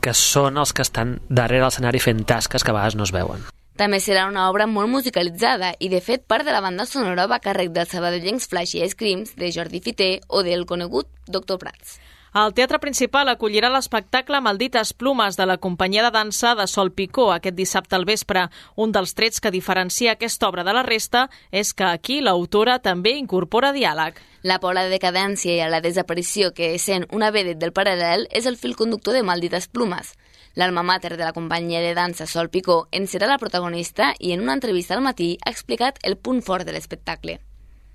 que 0.00 0.14
són 0.14 0.56
els 0.56 0.72
que 0.72 0.82
estan 0.82 1.20
darrere 1.28 1.64
l'escenari 1.64 1.98
fent 1.98 2.24
tasques 2.24 2.64
que 2.64 2.70
a 2.70 2.74
vegades 2.74 2.94
no 2.94 3.04
es 3.04 3.12
veuen. 3.12 3.55
També 3.76 3.98
serà 4.00 4.24
una 4.24 4.46
obra 4.48 4.64
molt 4.64 4.88
musicalitzada 4.88 5.74
i, 5.78 5.90
de 5.92 6.00
fet, 6.00 6.22
part 6.24 6.48
de 6.48 6.52
la 6.54 6.62
banda 6.64 6.86
sonora 6.88 7.26
va 7.28 7.36
a 7.36 7.44
càrrec 7.44 7.74
dels 7.76 7.92
sabadellencs 7.92 8.48
Flash 8.48 8.72
i 8.78 8.80
Ice 8.86 8.96
Creams, 8.96 9.34
de 9.36 9.52
Jordi 9.52 9.82
Fité 9.84 10.10
o 10.28 10.40
del 10.42 10.64
conegut 10.64 11.10
Doctor 11.28 11.60
Prats. 11.60 11.98
El 12.36 12.52
Teatre 12.56 12.76
Principal 12.80 13.30
acollirà 13.32 13.68
l'espectacle 13.72 14.40
Maldites 14.44 14.90
Plumes 14.92 15.36
de 15.36 15.44
la 15.48 15.56
companyia 15.56 16.02
de 16.04 16.10
dansa 16.12 16.54
de 16.56 16.66
Sol 16.68 16.90
Picó 16.92 17.30
aquest 17.32 17.56
dissabte 17.56 17.96
al 17.96 18.04
vespre. 18.08 18.42
Un 18.76 18.92
dels 18.92 19.14
trets 19.16 19.40
que 19.40 19.52
diferencia 19.52 20.12
aquesta 20.16 20.48
obra 20.48 20.64
de 20.64 20.74
la 20.76 20.82
resta 20.84 21.28
és 21.50 21.72
que 21.72 21.86
aquí 21.88 22.20
l'autora 22.20 22.78
també 22.84 23.14
incorpora 23.16 23.72
diàleg. 23.76 24.20
La 24.42 24.58
por 24.60 24.72
a 24.72 24.82
la 24.82 24.92
decadència 24.92 25.56
i 25.56 25.62
a 25.64 25.70
la 25.72 25.80
desaparició 25.80 26.52
que, 26.52 26.74
sent 26.78 27.08
una 27.10 27.32
vedet 27.32 27.60
del 27.60 27.72
paral·lel, 27.72 28.28
és 28.28 28.44
el 28.44 28.60
fil 28.60 28.76
conductor 28.76 29.16
de 29.16 29.24
Maldites 29.24 29.68
Plumes. 29.68 30.12
L'alma 30.56 30.82
mater 30.82 31.18
de 31.18 31.24
la 31.24 31.34
companyia 31.36 31.82
de 31.84 31.92
dansa 31.92 32.24
Sol 32.24 32.48
Picó 32.48 32.86
en 32.90 33.04
serà 33.12 33.26
la 33.28 33.36
protagonista 33.36 34.14
i 34.18 34.30
en 34.32 34.40
una 34.40 34.54
entrevista 34.56 34.94
al 34.96 35.02
matí 35.04 35.34
ha 35.44 35.50
explicat 35.52 35.98
el 36.08 36.16
punt 36.16 36.40
fort 36.46 36.64
de 36.64 36.72
l'espectacle. 36.72 37.34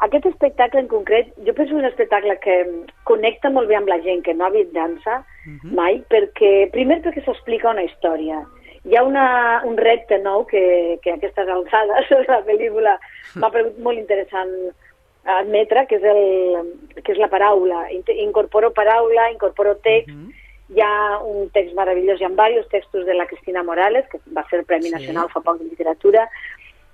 Aquest 0.05 0.27
espectacle 0.29 0.83
en 0.83 0.89
concret, 0.91 1.31
jo 1.45 1.55
penso 1.57 1.73
un 1.73 1.87
espectacle 1.89 2.35
que 2.43 2.57
connecta 3.09 3.49
molt 3.49 3.69
bé 3.69 3.79
amb 3.79 3.89
la 3.89 3.97
gent 4.05 4.21
que 4.21 4.35
no 4.37 4.45
ha 4.45 4.53
vist 4.53 4.69
dansa 4.77 5.23
uh 5.23 5.49
mhm. 5.49 5.57
-huh. 5.63 5.73
mai, 5.73 6.03
perquè, 6.13 6.69
primer 6.69 7.01
perquè 7.01 7.25
s'explica 7.25 7.71
una 7.71 7.83
història. 7.83 8.45
Hi 8.85 8.95
ha 8.95 9.03
una, 9.03 9.61
un 9.65 9.77
repte 9.77 10.19
nou 10.19 10.45
que, 10.45 10.99
que 11.01 11.13
aquestes 11.13 11.47
alçades 11.47 12.09
de 12.09 12.25
la 12.27 12.45
pel·lícula 12.45 12.99
m'ha 13.35 13.49
paregut 13.49 13.77
molt 13.79 13.97
interessant 13.97 14.53
admetre, 15.23 15.87
que 15.87 15.95
és, 15.95 16.03
el, 16.03 16.21
que 17.03 17.11
és 17.11 17.17
la 17.17 17.29
paraula. 17.29 17.87
Incorporo 18.17 18.71
paraula, 18.71 19.31
incorporo 19.31 19.77
text, 19.77 20.09
uh 20.09 20.13
mhm. 20.13 20.29
-huh. 20.29 20.40
Hi 20.71 20.81
ha 20.81 21.19
un 21.27 21.49
text 21.51 21.75
meravellós, 21.75 22.21
hi 22.21 22.25
ha 22.25 22.31
diversos 22.31 22.69
textos 22.71 23.05
de 23.05 23.13
la 23.17 23.27
Cristina 23.27 23.63
Morales, 23.63 24.07
que 24.11 24.19
va 24.35 24.45
ser 24.49 24.61
el 24.61 24.65
Premi 24.65 24.89
sí. 24.89 24.95
Nacional 24.95 25.29
fa 25.33 25.43
poc 25.43 25.59
de 25.59 25.69
Literatura, 25.69 26.27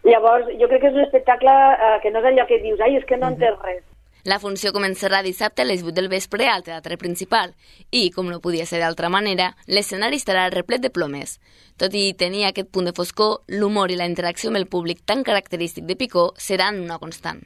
Llavors, 0.08 0.48
jo 0.60 0.70
crec 0.70 0.84
que 0.84 0.90
és 0.92 0.96
un 0.96 1.04
espectacle 1.04 1.52
eh, 1.52 2.00
que 2.04 2.12
no 2.13 2.22
és 2.22 2.30
allò 2.30 2.46
que 2.48 2.62
dius, 2.63 2.80
ai, 2.84 2.96
és 3.00 3.06
que 3.08 3.18
no 3.20 3.32
entès 3.34 3.58
res. 3.63 3.84
La 4.28 4.40
funció 4.44 4.74
començarà 4.76 5.22
dissabte 5.24 5.63
a 5.63 5.68
les 5.68 5.84
8 5.86 5.96
del 5.96 6.10
vespre 6.12 6.50
al 6.52 6.63
Teatre 6.63 6.98
Principal 7.00 7.54
i, 7.92 8.10
com 8.12 8.28
no 8.28 8.42
podia 8.44 8.66
ser 8.68 8.82
d'altra 8.84 9.12
manera, 9.12 9.54
l'escenari 9.68 10.20
estarà 10.20 10.48
replet 10.52 10.84
de 10.84 10.92
plomes. 10.92 11.38
Tot 11.80 11.96
i 11.96 12.12
tenir 12.20 12.46
aquest 12.48 12.72
punt 12.72 12.90
de 12.90 12.96
foscor, 12.96 13.40
l'humor 13.48 13.92
i 13.92 14.00
la 14.00 14.10
interacció 14.10 14.52
amb 14.52 14.60
el 14.60 14.68
públic 14.68 15.06
tan 15.06 15.24
característic 15.28 15.88
de 15.88 15.96
Picó 15.96 16.34
seran 16.36 16.84
una 16.84 17.00
constant. 17.00 17.46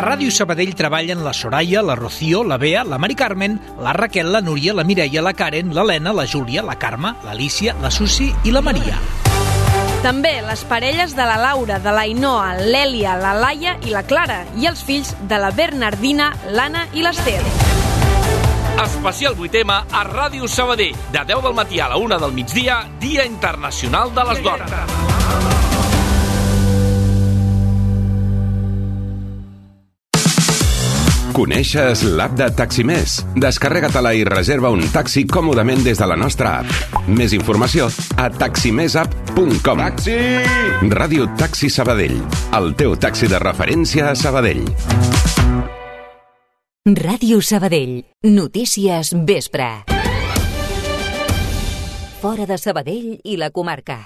A 0.00 0.02
Ràdio 0.02 0.32
Sabadell 0.32 0.70
treballen 0.72 1.20
la 1.20 1.34
Soraya, 1.36 1.82
la 1.84 1.92
Rocío, 1.92 2.40
la 2.42 2.56
Bea, 2.56 2.86
la 2.88 2.96
Mari 2.96 3.12
Carmen, 3.14 3.58
la 3.84 3.92
Raquel, 3.92 4.30
la 4.32 4.40
Núria, 4.40 4.72
la 4.72 4.80
Mireia, 4.82 5.20
la 5.20 5.34
Karen, 5.36 5.74
l'Helena, 5.76 6.14
la 6.16 6.24
Júlia, 6.24 6.62
la 6.64 6.78
Carme, 6.80 7.12
l'Alícia, 7.26 7.74
la 7.82 7.90
Susi 7.90 8.30
i 8.48 8.50
la 8.50 8.62
Maria. 8.64 8.96
També 10.00 10.32
les 10.40 10.64
parelles 10.64 11.12
de 11.12 11.28
la 11.28 11.36
Laura, 11.36 11.76
de 11.84 11.92
la 11.92 12.06
Inoa, 12.08 12.56
l'Èlia, 12.64 13.18
la 13.20 13.34
Laia 13.36 13.76
i 13.84 13.92
la 13.92 14.00
Clara 14.08 14.40
i 14.56 14.64
els 14.72 14.80
fills 14.80 15.12
de 15.20 15.36
la 15.36 15.52
Bernardina, 15.52 16.32
l'Anna 16.48 16.88
i 16.96 17.04
l'Ester. 17.04 17.36
Especial 18.80 19.36
8M 19.36 19.82
a 19.84 20.06
Ràdio 20.08 20.48
Sabadell, 20.48 20.96
de 21.12 21.28
10 21.28 21.44
del 21.44 21.60
matí 21.60 21.84
a 21.84 21.92
la 21.92 22.00
1 22.00 22.24
del 22.24 22.32
migdia, 22.32 22.86
Dia 23.04 23.28
Internacional 23.28 24.16
de 24.16 24.30
les 24.32 24.46
Dones. 24.48 25.59
Coneixes 31.34 32.02
l'app 32.02 32.34
de 32.38 32.48
Taximés? 32.56 33.20
Descarrega-te-la 33.38 34.12
i 34.18 34.24
reserva 34.26 34.70
un 34.74 34.82
taxi 34.92 35.22
còmodament 35.30 35.84
des 35.86 36.00
de 36.00 36.08
la 36.10 36.16
nostra 36.18 36.56
app. 36.60 37.06
Més 37.06 37.34
informació 37.36 37.86
a 38.18 38.26
taximesapp.com. 38.34 39.82
Taxi! 39.84 40.18
Ràdio 40.90 41.28
Taxi 41.38 41.70
Sabadell, 41.70 42.18
el 42.58 42.72
teu 42.74 42.96
taxi 42.98 43.30
de 43.30 43.38
referència 43.42 44.10
a 44.10 44.16
Sabadell. 44.18 44.64
Ràdio 46.90 47.42
Sabadell. 47.44 48.00
Notícies 48.26 49.14
vespre. 49.26 49.68
Fora 52.20 52.44
de 52.44 52.58
Sabadell 52.58 53.20
i 53.24 53.36
la 53.40 53.50
comarca. 53.54 54.02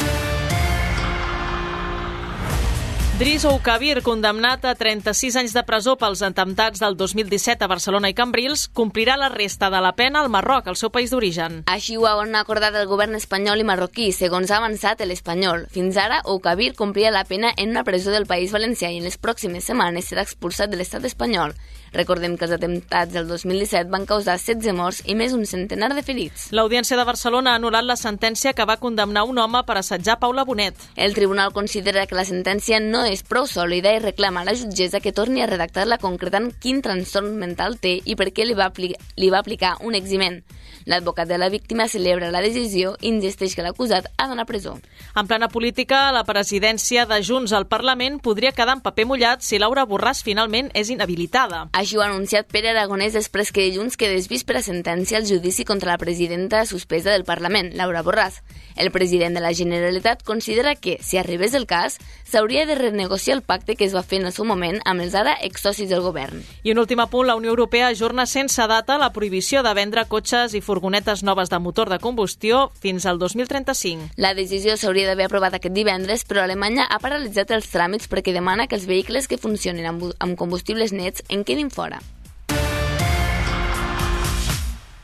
Dris 3.15 3.45
Oukabir, 3.47 4.01
condemnat 4.03 4.65
a 4.67 4.73
36 4.75 5.37
anys 5.39 5.53
de 5.55 5.63
presó 5.63 5.93
pels 5.95 6.19
atemptats 6.27 6.81
del 6.83 6.97
2017 6.99 7.63
a 7.63 7.69
Barcelona 7.71 8.09
i 8.11 8.15
Cambrils, 8.19 8.65
complirà 8.67 9.15
la 9.15 9.29
resta 9.31 9.69
de 9.71 9.79
la 9.79 9.93
pena 9.95 10.19
al 10.19 10.33
Marroc, 10.35 10.67
el 10.67 10.75
seu 10.75 10.91
país 10.91 11.15
d'origen. 11.15 11.61
Així 11.71 11.95
ho 11.95 12.09
han 12.11 12.35
acordat 12.35 12.75
el 12.75 12.89
govern 12.91 13.15
espanyol 13.15 13.63
i 13.63 13.69
marroquí, 13.69 14.09
segons 14.11 14.51
ha 14.51 14.59
avançat 14.59 15.07
l'Espanyol. 15.07 15.69
Fins 15.71 15.95
ara, 15.95 16.25
Oukabir 16.27 16.73
complia 16.75 17.15
la 17.15 17.23
pena 17.23 17.55
en 17.55 17.71
una 17.71 17.85
presó 17.87 18.11
del 18.11 18.27
País 18.27 18.51
Valencià 18.51 18.91
i 18.91 18.99
en 18.99 19.07
les 19.07 19.21
pròximes 19.23 19.71
setmanes 19.71 20.11
serà 20.11 20.27
expulsat 20.27 20.75
de 20.75 20.83
l'estat 20.83 21.07
espanyol. 21.07 21.55
Recordem 21.95 22.35
que 22.37 22.49
els 22.49 22.55
atemptats 22.57 23.15
del 23.15 23.29
2017 23.29 23.91
van 23.93 24.07
causar 24.07 24.35
16 24.43 24.75
morts 24.75 25.01
i 25.07 25.15
més 25.15 25.31
d'un 25.33 25.47
centenar 25.47 25.93
de 25.95 26.03
ferits. 26.03 26.49
L'Audiència 26.51 26.99
de 26.99 27.07
Barcelona 27.07 27.53
ha 27.53 27.61
anul·lat 27.61 27.87
la 27.87 27.97
sentència 27.97 28.53
que 28.53 28.67
va 28.67 28.81
condemnar 28.83 29.23
un 29.31 29.39
home 29.39 29.63
per 29.63 29.79
assetjar 29.79 30.19
Paula 30.19 30.45
Bonet. 30.45 30.75
El 30.97 31.15
tribunal 31.15 31.55
considera 31.55 32.07
que 32.11 32.19
la 32.19 32.27
sentència 32.27 32.81
no 32.83 33.05
és 33.07 33.23
prou 33.23 33.47
sòlida 33.47 33.95
i 33.95 34.03
reclama 34.03 34.43
a 34.43 34.51
la 34.51 34.57
jutgessa 34.59 35.01
que 35.01 35.15
torni 35.15 35.43
a 35.43 35.49
redactar-la 35.51 36.01
concretant 36.03 36.51
quin 36.61 36.83
trastorn 36.83 37.39
mental 37.39 37.79
té 37.79 38.01
i 38.05 38.19
per 38.19 38.33
què 38.35 38.49
li 38.49 38.59
va, 38.59 38.73
li 38.75 39.31
va 39.31 39.41
aplicar 39.41 39.77
un 39.87 39.95
eximent. 39.95 40.43
L'advocat 40.85 41.29
de 41.29 41.39
la 41.39 41.49
víctima 41.49 41.87
celebra 41.89 42.31
la 42.31 42.43
decisió 42.45 42.93
i 43.01 43.09
insisteix 43.09 43.55
que 43.57 43.65
l'acusat 43.65 44.11
ha 44.19 44.27
d'anar 44.29 44.45
a 44.45 44.49
presó. 44.51 44.75
En 45.17 45.29
plana 45.31 45.49
política, 45.49 46.11
la 46.13 46.25
presidència 46.29 47.07
de 47.09 47.23
Junts 47.25 47.55
al 47.57 47.67
Parlament 47.71 48.19
podria 48.21 48.53
quedar 48.53 48.77
en 48.77 48.83
paper 48.85 49.07
mullat 49.09 49.47
si 49.47 49.59
Laura 49.63 49.87
Borràs 49.89 50.21
finalment 50.27 50.69
és 50.75 50.91
inhabilitada. 50.93 51.69
Així 51.85 51.99
ho 51.99 52.01
ha 52.01 52.07
anunciat 52.09 52.47
Pere 52.49 52.71
Aragonès 52.71 53.13
després 53.13 53.51
que 53.53 53.67
dilluns 53.67 53.99
quedés 54.01 54.25
vist 54.31 54.47
per 54.49 54.55
a 54.57 54.63
sentència 54.65 55.19
el 55.19 55.27
judici 55.29 55.67
contra 55.69 55.91
la 55.91 56.01
presidenta 56.01 56.63
suspesa 56.65 57.11
del 57.13 57.27
Parlament, 57.29 57.75
Laura 57.77 58.01
Borràs. 58.01 58.39
El 58.81 58.89
president 58.91 59.37
de 59.37 59.43
la 59.45 59.53
Generalitat 59.53 60.23
considera 60.25 60.73
que, 60.75 60.97
si 61.05 61.19
arribés 61.19 61.53
el 61.53 61.67
cas, 61.69 61.99
s'hauria 62.25 62.65
de 62.65 62.75
renegociar 62.75 63.37
el 63.37 63.43
pacte 63.45 63.77
que 63.77 63.85
es 63.85 63.93
va 63.95 64.03
fer 64.03 64.23
en 64.23 64.31
el 64.31 64.33
seu 64.33 64.47
moment 64.49 64.81
amb 64.89 65.05
els 65.05 65.13
ara 65.15 65.35
exsocis 65.45 65.91
del 65.93 66.01
govern. 66.01 66.41
I 66.65 66.73
un 66.73 66.81
últim 66.81 67.03
apunt, 67.05 67.29
la 67.29 67.37
Unió 67.37 67.53
Europea 67.53 67.91
ajorna 67.93 68.25
sense 68.25 68.65
data 68.67 68.97
la 68.97 69.13
prohibició 69.13 69.63
de 69.63 69.75
vendre 69.77 70.07
cotxes 70.09 70.57
i 70.57 70.63
furgonetes 70.65 71.23
noves 71.23 71.53
de 71.53 71.61
motor 71.61 71.93
de 71.93 72.01
combustió 72.01 72.71
fins 72.81 73.05
al 73.05 73.21
2035. 73.21 74.09
La 74.17 74.33
decisió 74.33 74.79
s'hauria 74.81 75.11
d'haver 75.11 75.29
aprovat 75.29 75.61
aquest 75.61 75.77
divendres, 75.77 76.25
però 76.25 76.43
Alemanya 76.49 76.89
ha 76.89 76.99
paralitzat 77.05 77.53
els 77.53 77.69
tràmits 77.69 78.09
perquè 78.09 78.33
demana 78.33 78.67
que 78.67 78.81
els 78.81 78.89
vehicles 78.89 79.29
que 79.29 79.39
funcionin 79.39 79.93
amb, 79.93 80.09
amb 80.19 80.41
combustibles 80.41 80.97
nets 80.97 81.23
en 81.29 81.45
quedin 81.45 81.71
fora. 81.75 81.99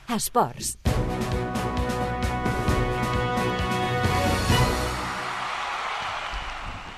Esports. 0.08 0.76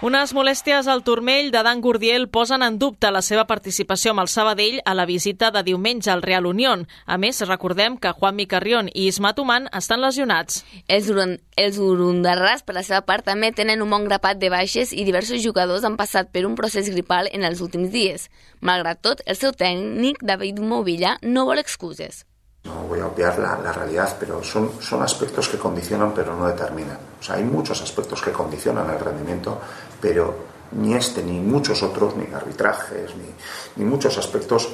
Unes 0.02 0.32
molèsties 0.34 0.88
al 0.90 1.04
turmell 1.06 1.52
de 1.54 1.60
Dan 1.62 1.78
Gurdiel 1.78 2.24
posen 2.26 2.64
en 2.66 2.74
dubte 2.80 3.12
la 3.14 3.20
seva 3.22 3.44
participació 3.46 4.10
amb 4.10 4.24
el 4.24 4.30
Sabadell 4.32 4.80
a 4.82 4.96
la 4.98 5.04
visita 5.06 5.52
de 5.54 5.62
diumenge 5.62 6.10
al 6.10 6.24
Real 6.24 6.48
Unión. 6.50 6.88
A 7.06 7.20
més, 7.22 7.38
recordem 7.46 7.94
que 8.02 8.10
Juan 8.10 8.34
Micarrión 8.34 8.88
i 8.90 9.04
Isma 9.06 9.30
Tuman 9.38 9.68
estan 9.70 10.02
lesionats. 10.02 10.64
Els, 10.88 11.06
urun 11.14 11.36
els 11.54 11.78
urundarràs, 11.78 12.66
per 12.66 12.74
la 12.74 12.82
seva 12.82 13.04
part, 13.06 13.28
també 13.30 13.52
tenen 13.54 13.86
un 13.86 13.94
bon 13.94 14.10
grapat 14.10 14.42
de 14.42 14.50
baixes 14.50 14.90
i 14.90 15.06
diversos 15.06 15.38
jugadors 15.46 15.86
han 15.86 15.94
passat 15.94 16.34
per 16.34 16.48
un 16.50 16.58
procés 16.58 16.90
gripal 16.90 17.30
en 17.30 17.46
els 17.46 17.62
últims 17.62 17.94
dies. 17.94 18.26
Malgrat 18.58 19.06
tot, 19.06 19.22
el 19.22 19.38
seu 19.38 19.54
tècnic, 19.54 20.18
David 20.18 20.58
Movilla, 20.66 21.14
no 21.22 21.46
vol 21.46 21.62
excuses. 21.62 22.24
No 22.64 22.74
voy 22.86 23.00
a 23.00 23.06
obviar 23.06 23.38
la, 23.40 23.58
la, 23.58 23.72
realidad, 23.72 24.16
pero 24.20 24.42
son, 24.44 24.70
son 24.80 25.02
aspectos 25.02 25.48
que 25.48 25.58
condicionan 25.58 26.14
pero 26.14 26.36
no 26.36 26.46
determinan. 26.46 26.98
O 27.18 27.22
sea, 27.22 27.34
hay 27.34 27.44
muchos 27.44 27.82
aspectos 27.82 28.22
que 28.22 28.30
condicionan 28.30 28.88
el 28.88 29.00
rendimiento, 29.00 29.60
pero 30.02 30.50
ni 30.72 30.94
este, 30.94 31.22
ni 31.22 31.38
muchos 31.38 31.82
otros, 31.82 32.16
ni 32.16 32.26
arbitrajes, 32.34 33.14
ni, 33.14 33.30
ni 33.76 33.88
muchos 33.88 34.18
aspectos 34.18 34.68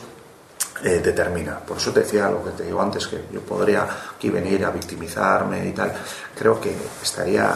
eh, 0.82 1.00
determina. 1.04 1.58
Por 1.58 1.76
eso 1.76 1.92
te 1.92 2.00
decía 2.00 2.30
lo 2.30 2.42
que 2.42 2.50
te 2.50 2.64
digo 2.64 2.80
antes, 2.80 3.06
que 3.06 3.24
yo 3.30 3.40
podría 3.40 3.86
aquí 4.16 4.30
venir 4.30 4.64
a 4.64 4.70
victimizarme 4.70 5.68
y 5.68 5.72
tal. 5.72 5.92
Creo 6.34 6.58
que 6.60 6.74
estaría, 7.02 7.52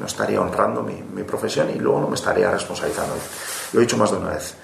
no 0.00 0.06
estaría 0.06 0.40
honrando 0.40 0.82
mi, 0.82 0.94
mi 0.94 1.22
profesión 1.22 1.70
y 1.70 1.78
luego 1.78 2.00
no 2.00 2.08
me 2.08 2.16
estaría 2.16 2.50
responsabilizando. 2.50 3.14
Lo 3.72 3.80
he 3.80 3.82
dicho 3.82 3.96
más 3.96 4.10
de 4.10 4.16
una 4.16 4.30
vez. 4.30 4.54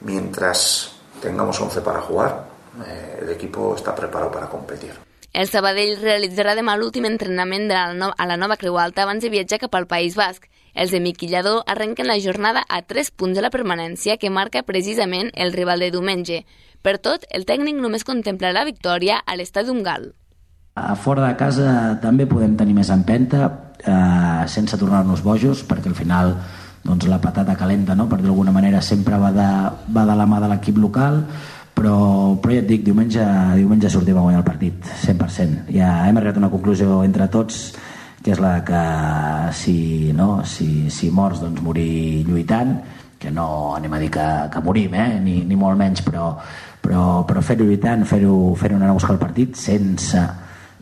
Mientras 0.00 0.92
tengamos 1.22 1.60
11 1.60 1.80
para 1.80 2.00
jugar, 2.00 2.44
eh, 2.86 3.20
el 3.22 3.30
equipo 3.30 3.74
está 3.74 3.94
preparado 3.94 4.30
para 4.30 4.48
competir. 4.48 4.92
El 5.32 5.46
Sabadell 5.46 5.98
realitzarà 6.00 6.54
demà 6.56 6.74
l'últim 6.80 7.04
entrenament 7.04 7.68
de 7.68 7.76
la 7.76 7.92
no 7.94 8.08
a 8.16 8.26
la 8.26 8.38
nova 8.40 8.56
Creu 8.56 8.78
Alta 8.80 9.04
abans 9.04 9.22
de 9.22 9.28
viatjar 9.30 9.60
cap 9.60 9.74
al 9.76 9.86
País 9.86 10.16
Basc. 10.16 10.48
Els 10.74 10.92
de 10.92 11.00
Miquillador 11.00 11.62
arrenquen 11.66 12.06
la 12.06 12.18
jornada 12.20 12.64
a 12.68 12.82
3 12.82 13.10
punts 13.10 13.36
de 13.36 13.42
la 13.44 13.50
permanència 13.54 14.18
que 14.18 14.30
marca 14.30 14.62
precisament 14.62 15.30
el 15.34 15.52
rival 15.52 15.80
de 15.80 15.90
diumenge. 15.94 16.44
Per 16.82 16.98
tot, 17.02 17.26
el 17.34 17.46
tècnic 17.46 17.76
només 17.80 18.06
contempla 18.06 18.52
la 18.52 18.64
victòria 18.64 19.22
a 19.26 19.36
l'estadi 19.36 19.74
Gal. 19.82 20.12
A 20.78 20.94
fora 20.94 21.26
de 21.26 21.34
casa 21.36 21.98
també 22.02 22.26
podem 22.26 22.54
tenir 22.56 22.74
més 22.74 22.90
empenta 22.94 23.74
eh, 23.82 24.46
sense 24.46 24.78
tornar-nos 24.78 25.22
bojos 25.22 25.64
perquè 25.66 25.90
al 25.90 25.98
final 25.98 26.34
doncs, 26.84 27.08
la 27.10 27.18
patata 27.20 27.56
calenta, 27.56 27.94
no? 27.94 28.06
per 28.08 28.20
d'alguna 28.22 28.52
manera 28.54 28.80
sempre 28.80 29.18
va 29.18 29.32
de, 29.34 29.48
va 29.92 30.04
de 30.06 30.14
la 30.16 30.26
mà 30.26 30.38
de 30.40 30.48
l'equip 30.52 30.78
local 30.78 31.24
però, 31.78 32.34
però 32.42 32.54
ja 32.54 32.62
et 32.62 32.68
dic, 32.68 32.84
diumenge, 32.86 33.24
diumenge 33.58 33.90
sortim 33.92 34.18
a 34.18 34.24
guanyar 34.24 34.42
el 34.42 34.46
partit, 34.46 34.88
100%. 35.04 35.68
Ja 35.74 36.08
hem 36.08 36.18
arribat 36.18 36.38
a 36.38 36.42
una 36.42 36.50
conclusió 36.50 37.02
entre 37.06 37.28
tots 37.30 37.60
que 38.22 38.32
és 38.34 38.40
la 38.42 38.58
que 38.66 38.82
si, 39.54 40.12
no, 40.14 40.44
si, 40.44 40.90
si 40.90 41.10
mors, 41.14 41.40
doncs 41.42 41.62
morir 41.62 42.24
lluitant, 42.26 42.76
que 43.18 43.30
no 43.34 43.74
anem 43.74 43.94
a 43.94 43.98
dir 43.98 44.10
que, 44.14 44.26
que 44.52 44.62
morim, 44.62 44.94
eh? 44.94 45.08
ni, 45.22 45.40
ni 45.46 45.58
molt 45.58 45.78
menys, 45.78 46.02
però, 46.06 46.30
però, 46.82 47.24
però 47.26 47.42
fer-ho 47.42 47.66
lluitant, 47.66 48.04
fer-ho 48.06 48.54
fer 48.58 48.72
anar 48.74 48.92
a 48.92 48.98
buscar 48.98 49.16
el 49.16 49.22
partit 49.22 49.58
sense 49.58 50.22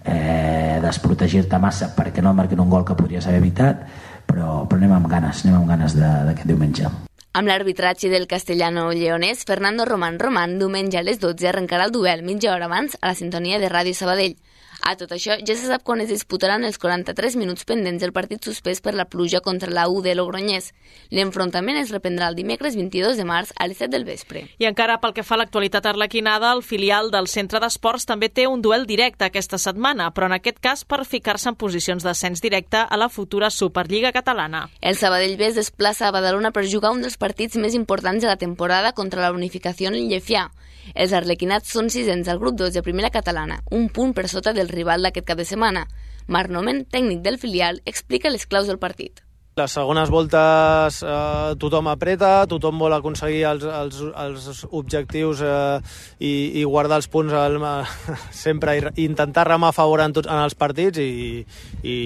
eh, 0.04 0.78
desprotegir-te 0.82 1.58
massa 1.58 1.90
perquè 1.96 2.22
no 2.22 2.34
marquin 2.36 2.60
un 2.60 2.70
gol 2.70 2.84
que 2.84 2.96
podries 2.98 3.26
haver 3.26 3.40
evitat, 3.42 3.82
però, 4.26 4.64
però 4.68 4.80
anem 4.80 4.96
amb 4.98 5.10
ganes, 5.10 5.44
anem 5.44 5.60
amb 5.60 5.74
ganes 5.74 5.96
d'aquest 5.98 6.48
diumenge. 6.48 6.92
Amb 7.36 7.50
l'arbitratge 7.50 8.08
del 8.08 8.24
castellano 8.26 8.88
lleonès, 8.96 9.44
Fernando 9.44 9.84
Román 9.84 10.18
Román, 10.18 10.58
diumenge 10.58 10.96
a 10.96 11.04
les 11.04 11.20
12 11.20 11.50
arrencarà 11.50 11.84
el 11.84 11.92
duel 11.92 12.22
mitja 12.24 12.54
hora 12.54 12.64
abans 12.64 12.96
a 13.00 13.10
la 13.10 13.18
sintonia 13.18 13.58
de 13.60 13.68
Ràdio 13.68 13.92
Sabadell. 13.92 14.38
A 14.86 14.92
tot 14.94 15.10
això, 15.10 15.34
ja 15.42 15.54
se 15.58 15.66
sap 15.66 15.82
quan 15.82 15.98
es 15.98 16.12
disputaran 16.12 16.62
els 16.62 16.76
43 16.78 17.34
minuts 17.34 17.66
pendents 17.66 17.98
del 17.98 18.12
partit 18.14 18.44
suspès 18.46 18.78
per 18.78 18.92
la 18.94 19.08
pluja 19.10 19.40
contra 19.42 19.72
la 19.74 19.88
U 19.90 19.98
de 19.98 20.12
Logroñés. 20.14 20.68
L'enfrontament 21.10 21.80
es 21.80 21.90
reprendrà 21.90 22.28
el 22.30 22.36
dimecres 22.38 22.76
22 22.78 23.18
de 23.18 23.24
març 23.26 23.50
a 23.58 23.66
les 23.66 23.80
7 23.82 23.90
del 23.90 24.04
vespre. 24.06 24.44
I 24.62 24.68
encara 24.70 25.00
pel 25.02 25.16
que 25.16 25.24
fa 25.26 25.34
a 25.34 25.40
l'actualitat 25.40 25.88
arlequinada, 25.90 26.52
el 26.54 26.62
filial 26.62 27.10
del 27.10 27.26
Centre 27.26 27.58
d'Esports 27.58 28.06
també 28.06 28.28
té 28.30 28.44
un 28.46 28.62
duel 28.62 28.86
directe 28.86 29.26
aquesta 29.26 29.58
setmana, 29.58 30.12
però 30.14 30.30
en 30.30 30.36
aquest 30.38 30.62
cas 30.62 30.84
per 30.86 31.02
ficar-se 31.02 31.50
en 31.50 31.58
posicions 31.58 32.06
d'ascens 32.06 32.44
directe 32.44 32.78
a 32.78 32.96
la 32.96 33.10
futura 33.10 33.50
Superliga 33.50 34.14
catalana. 34.14 34.68
El 34.80 34.94
Sabadell 34.94 35.34
B 35.36 35.48
es 35.50 35.58
desplaça 35.58 36.06
a 36.06 36.14
Badalona 36.14 36.54
per 36.54 36.62
jugar 36.70 36.94
un 36.94 37.02
dels 37.02 37.18
partits 37.18 37.58
més 37.58 37.74
importants 37.74 38.22
de 38.22 38.30
la 38.30 38.38
temporada 38.38 38.94
contra 38.94 39.26
la 39.26 39.34
unificació 39.34 39.90
en 39.90 40.06
Llefià. 40.06 40.46
Els 40.94 41.12
arlequinats 41.16 41.72
són 41.72 41.90
sisens 41.90 42.28
al 42.30 42.38
grup 42.38 42.56
2 42.60 42.74
de 42.76 42.82
primera 42.86 43.10
catalana, 43.10 43.58
un 43.74 43.88
punt 43.90 44.12
per 44.14 44.28
sota 44.30 44.52
del 44.54 44.68
rival 44.76 45.02
d'aquest 45.02 45.26
cap 45.26 45.42
de 45.42 45.48
setmana. 45.48 45.86
Marc 46.28 46.54
Nomen, 46.54 46.84
tècnic 46.86 47.22
del 47.26 47.40
filial, 47.42 47.82
explica 47.86 48.30
les 48.30 48.46
claus 48.46 48.70
del 48.70 48.82
partit. 48.82 49.25
Les 49.56 49.72
segones 49.72 50.10
voltes 50.12 50.96
eh, 51.00 51.52
tothom 51.56 51.86
apreta, 51.88 52.42
tothom 52.44 52.76
vol 52.76 52.92
aconseguir 52.92 53.38
els, 53.48 53.62
els, 53.64 54.02
els 54.20 54.58
objectius 54.68 55.40
eh, 55.40 55.78
i, 56.20 56.32
i 56.60 56.64
guardar 56.68 56.98
els 57.00 57.08
punts 57.08 57.32
al, 57.32 57.56
sempre 58.44 58.74
i 58.76 59.06
intentar 59.06 59.46
remar 59.48 59.70
a 59.72 59.76
favor 59.78 60.02
en, 60.04 60.12
tots, 60.18 60.28
en 60.28 60.42
els 60.42 60.58
partits 60.60 61.00
i, 61.00 61.40
i 61.88 61.96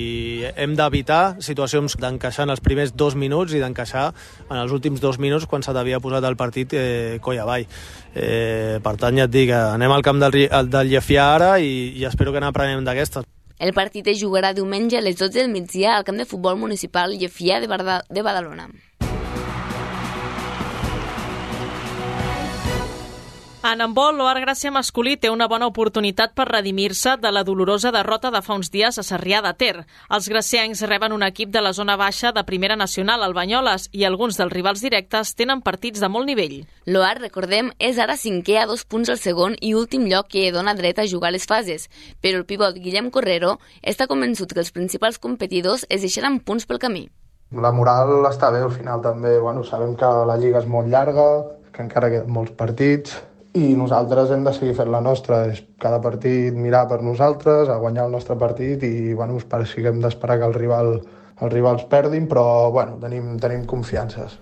hem 0.55 0.77
d'evitar 0.79 1.43
situacions 1.43 1.99
d'encaixar 1.99 2.47
en 2.47 2.55
els 2.55 2.63
primers 2.63 2.95
dos 2.95 3.19
minuts 3.19 3.59
i 3.59 3.65
d'encaixar 3.65 4.07
en 4.47 4.55
els 4.61 4.71
últims 4.71 5.03
dos 5.03 5.19
minuts 5.19 5.51
quan 5.51 5.67
se 5.67 5.75
t'havia 5.75 5.99
posat 5.99 6.31
el 6.31 6.39
partit 6.39 6.79
eh, 6.79 7.19
coll 7.19 7.43
avall. 7.43 7.67
Eh, 8.15 8.79
per 8.79 8.95
tant, 8.95 9.19
ja 9.19 9.27
et 9.27 9.35
dic, 9.35 9.51
anem 9.59 9.99
al 9.99 10.07
camp 10.07 10.23
del, 10.23 10.39
del 10.71 10.95
Llefià 10.95 11.27
ara 11.35 11.53
i, 11.59 11.99
i 11.99 12.07
espero 12.07 12.31
que 12.31 12.47
n'aprenem 12.47 12.87
d'aquestes. 12.87 13.27
El 13.61 13.75
partit 13.77 14.07
es 14.09 14.17
jugarà 14.23 14.55
diumenge 14.57 14.97
a 14.97 15.03
les 15.05 15.19
12 15.21 15.37
del 15.37 15.51
migdia 15.53 15.99
al 15.99 16.05
camp 16.09 16.17
de 16.17 16.25
futbol 16.25 16.57
municipal 16.57 17.13
Llefià 17.13 17.59
de, 17.61 17.69
de 17.69 18.23
Badalona. 18.25 18.71
En 23.61 23.83
handbol, 23.85 24.15
l'Oar 24.17 24.39
Gràcia 24.41 24.71
masculí 24.73 25.19
té 25.21 25.29
una 25.29 25.45
bona 25.45 25.67
oportunitat 25.69 26.31
per 26.33 26.47
redimir-se 26.49 27.19
de 27.21 27.29
la 27.29 27.43
dolorosa 27.45 27.91
derrota 27.93 28.31
de 28.33 28.41
fa 28.41 28.55
uns 28.57 28.71
dies 28.73 28.97
a 28.97 29.03
Sarrià 29.05 29.43
de 29.45 29.53
Ter. 29.53 29.83
Els 30.17 30.29
graciencs 30.33 30.81
reben 30.89 31.13
un 31.13 31.27
equip 31.27 31.53
de 31.53 31.61
la 31.61 31.75
zona 31.77 31.99
baixa 32.01 32.33
de 32.33 32.45
Primera 32.49 32.79
Nacional, 32.81 33.21
al 33.23 33.37
Banyoles, 33.37 33.91
i 33.93 34.07
alguns 34.09 34.41
dels 34.41 34.55
rivals 34.55 34.81
directes 34.81 35.35
tenen 35.37 35.61
partits 35.61 36.01
de 36.01 36.09
molt 36.09 36.25
nivell. 36.33 36.57
L'Oar, 36.89 37.19
recordem, 37.21 37.69
és 37.77 38.01
ara 38.01 38.17
cinquè 38.17 38.63
a 38.63 38.67
dos 38.67 38.87
punts 38.89 39.13
al 39.13 39.21
segon 39.21 39.59
i 39.61 39.77
últim 39.77 40.09
lloc 40.09 40.33
que 40.33 40.49
dona 40.57 40.75
dret 40.75 40.97
a 40.99 41.09
jugar 41.13 41.37
les 41.37 41.45
fases, 41.45 41.91
però 42.25 42.41
el 42.41 42.49
pivot 42.49 42.81
Guillem 42.81 43.13
Correro 43.13 43.59
està 43.85 44.09
convençut 44.09 44.57
que 44.57 44.65
els 44.65 44.73
principals 44.73 45.21
competidors 45.21 45.85
es 45.91 46.01
deixaran 46.01 46.41
punts 46.41 46.65
pel 46.65 46.81
camí. 46.81 47.11
La 47.53 47.77
moral 47.77 48.25
està 48.25 48.49
bé, 48.49 48.65
al 48.65 48.73
final 48.73 49.05
també, 49.05 49.37
bueno, 49.39 49.69
sabem 49.69 49.99
que 50.01 50.19
la 50.25 50.41
lliga 50.41 50.65
és 50.65 50.77
molt 50.79 50.89
llarga, 50.89 51.33
que 51.75 51.85
encara 51.85 52.09
queden 52.09 52.33
molts 52.33 52.57
partits, 52.57 53.21
i 53.59 53.73
nosaltres 53.75 54.31
hem 54.31 54.45
de 54.47 54.53
seguir 54.55 54.75
fent 54.79 54.91
la 54.93 55.01
nostra, 55.03 55.41
és 55.51 55.63
cada 55.83 55.99
partit 56.03 56.55
mirar 56.55 56.85
per 56.91 57.01
nosaltres, 57.03 57.69
a 57.69 57.81
guanyar 57.83 58.07
el 58.07 58.15
nostre 58.15 58.37
partit 58.39 58.85
i 58.87 59.15
bueno, 59.15 59.39
que 59.41 59.89
hem 59.89 60.01
d'esperar 60.05 60.39
que 60.39 60.47
el 60.51 60.55
rival, 60.55 61.01
els 61.41 61.53
rivals 61.53 61.89
perdin, 61.91 62.29
però 62.31 62.71
bueno, 62.71 62.99
tenim, 63.03 63.37
tenim 63.43 63.67
confiances. 63.67 64.39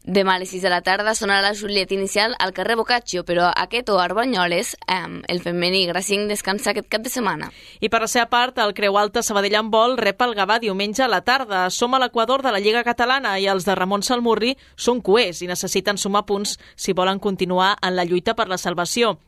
Demà 0.00 0.38
a 0.38 0.40
les 0.40 0.48
6 0.48 0.62
de 0.64 0.70
la 0.72 0.80
tarda 0.80 1.12
sonarà 1.12 1.42
la 1.44 1.54
Julieta 1.54 1.92
inicial 1.92 2.32
al 2.40 2.54
carrer 2.56 2.74
Boccaccio, 2.78 3.20
però 3.28 3.50
aquest 3.52 3.90
o 3.92 3.98
Arbanyoles, 4.00 4.72
eh, 4.88 5.22
el 5.28 5.42
femení 5.44 5.84
Gracinc, 5.86 6.26
descansa 6.26 6.70
aquest 6.70 6.88
cap 6.88 7.02
de 7.02 7.10
setmana. 7.12 7.50
I 7.80 7.90
per 7.90 8.00
la 8.00 8.08
seva 8.08 8.30
part, 8.30 8.56
el 8.58 8.72
Creu 8.72 8.96
Alta 8.96 9.22
Sabadell 9.22 9.58
en 9.60 9.70
vol 9.70 9.98
rep 9.98 10.22
el 10.22 10.34
Gavà 10.34 10.58
diumenge 10.58 11.04
a 11.04 11.08
la 11.08 11.20
tarda. 11.20 11.68
Som 11.68 11.94
a 11.94 11.98
l'equador 11.98 12.40
de 12.40 12.50
la 12.50 12.60
Lliga 12.60 12.82
Catalana 12.82 13.38
i 13.38 13.46
els 13.46 13.66
de 13.66 13.74
Ramon 13.74 14.02
Salmurri 14.02 14.56
són 14.74 15.02
coers 15.02 15.42
i 15.42 15.46
necessiten 15.46 15.98
sumar 15.98 16.24
punts 16.24 16.58
si 16.76 16.94
volen 16.94 17.18
continuar 17.18 17.76
en 17.82 17.94
la 17.94 18.04
lluita 18.04 18.34
per 18.34 18.48
la 18.48 18.58
salvació. 18.58 19.18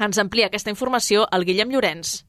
Ens 0.00 0.18
amplia 0.18 0.46
aquesta 0.46 0.70
informació 0.70 1.28
el 1.32 1.44
Guillem 1.44 1.68
Llorenç. 1.68 2.24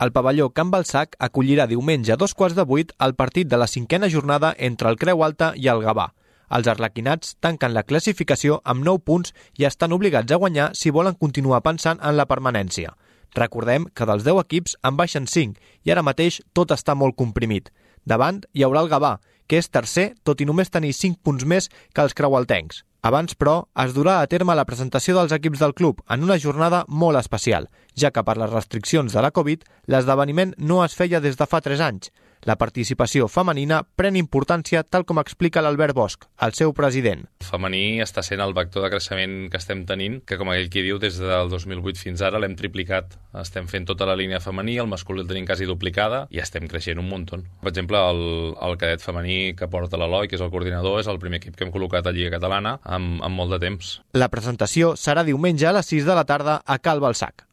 El 0.00 0.10
pavelló 0.10 0.50
Can 0.50 0.70
Balsac 0.70 1.14
acollirà 1.20 1.68
diumenge 1.68 2.12
a 2.12 2.16
dos 2.16 2.34
quarts 2.34 2.56
de 2.56 2.64
vuit 2.64 2.90
el 2.98 3.14
partit 3.14 3.46
de 3.46 3.56
la 3.56 3.68
cinquena 3.68 4.10
jornada 4.10 4.54
entre 4.58 4.88
el 4.90 4.98
Creu 4.98 5.22
Alta 5.22 5.52
i 5.54 5.68
el 5.68 5.84
Gavà. 5.84 6.10
Els 6.50 6.66
arlequinats 6.70 7.36
tanquen 7.40 7.74
la 7.74 7.84
classificació 7.86 8.58
amb 8.64 8.82
9 8.86 9.04
punts 9.06 9.34
i 9.58 9.66
estan 9.68 9.94
obligats 9.94 10.32
a 10.32 10.38
guanyar 10.42 10.70
si 10.74 10.90
volen 10.90 11.14
continuar 11.14 11.62
pensant 11.62 12.02
en 12.02 12.16
la 12.18 12.26
permanència. 12.26 12.96
Recordem 13.36 13.86
que 13.94 14.06
dels 14.10 14.26
10 14.26 14.42
equips 14.42 14.76
en 14.82 14.96
baixen 14.98 15.30
5 15.30 15.60
i 15.86 15.94
ara 15.94 16.02
mateix 16.02 16.40
tot 16.52 16.74
està 16.74 16.96
molt 16.98 17.16
comprimit. 17.16 17.70
Davant 18.04 18.42
hi 18.52 18.64
haurà 18.66 18.82
el 18.82 18.90
Gavà, 18.90 19.18
que 19.46 19.58
és 19.58 19.70
tercer, 19.70 20.12
tot 20.22 20.40
i 20.40 20.46
només 20.46 20.70
tenir 20.70 20.92
5 20.94 21.22
punts 21.22 21.46
més 21.46 21.68
que 21.94 22.02
els 22.02 22.14
creualtencs. 22.14 22.84
Abans, 23.02 23.32
però, 23.32 23.54
es 23.80 23.94
durà 23.96 24.18
a 24.20 24.26
terme 24.28 24.54
la 24.58 24.66
presentació 24.68 25.14
dels 25.16 25.32
equips 25.32 25.62
del 25.62 25.72
club 25.72 26.02
en 26.10 26.26
una 26.26 26.36
jornada 26.38 26.82
molt 26.86 27.16
especial, 27.16 27.70
ja 27.96 28.10
que 28.10 28.24
per 28.26 28.36
les 28.36 28.50
restriccions 28.52 29.14
de 29.14 29.22
la 29.24 29.30
Covid 29.30 29.64
l'esdeveniment 29.88 30.52
no 30.58 30.82
es 30.84 30.96
feia 30.98 31.22
des 31.24 31.38
de 31.40 31.46
fa 31.48 31.62
3 31.64 31.80
anys. 31.86 32.10
La 32.48 32.56
participació 32.56 33.26
femenina 33.28 33.82
pren 34.00 34.16
importància 34.16 34.80
tal 34.82 35.04
com 35.04 35.18
explica 35.20 35.60
l'Albert 35.60 35.92
Bosch, 35.96 36.24
el 36.40 36.54
seu 36.56 36.72
president. 36.72 37.26
Femení 37.44 38.00
està 38.00 38.22
sent 38.24 38.40
el 38.40 38.54
vector 38.56 38.86
de 38.86 38.90
creixement 38.94 39.34
que 39.52 39.60
estem 39.60 39.82
tenint, 39.88 40.20
que 40.24 40.38
com 40.40 40.48
ell 40.54 40.70
qui 40.72 40.84
diu, 40.86 40.96
des 41.02 41.18
del 41.20 41.52
2008 41.52 42.00
fins 42.00 42.22
ara 42.24 42.40
l'hem 42.40 42.56
triplicat. 42.56 43.18
Estem 43.42 43.68
fent 43.68 43.84
tota 43.90 44.08
la 44.08 44.16
línia 44.16 44.40
femení, 44.40 44.78
el 44.80 44.88
masculí 44.88 45.20
el 45.20 45.28
tenim 45.28 45.44
quasi 45.48 45.68
duplicada 45.68 46.22
i 46.32 46.40
estem 46.40 46.64
creixent 46.70 47.02
un 47.02 47.10
munt. 47.10 47.28
Per 47.28 47.68
exemple, 47.68 48.00
el, 48.00 48.22
el 48.56 48.78
cadet 48.80 49.04
femení 49.04 49.52
que 49.58 49.68
porta 49.68 50.00
l'Eloi, 50.00 50.30
que 50.30 50.38
és 50.40 50.44
el 50.44 50.52
coordinador, 50.54 50.96
és 51.02 51.10
el 51.12 51.20
primer 51.20 51.42
equip 51.42 51.58
que 51.58 51.68
hem 51.68 51.74
col·locat 51.74 52.08
a 52.08 52.14
Lliga 52.16 52.32
Catalana 52.38 52.78
amb, 52.80 53.20
amb 53.20 53.36
molt 53.36 53.52
de 53.52 53.60
temps. 53.66 53.98
La 54.16 54.32
presentació 54.32 54.94
serà 54.96 55.26
diumenge 55.28 55.68
a 55.68 55.76
les 55.76 55.92
6 55.92 56.08
de 56.08 56.16
la 56.16 56.24
tarda 56.24 56.62
a 56.64 56.80
Cal 56.80 57.04
Balsac. 57.04 57.44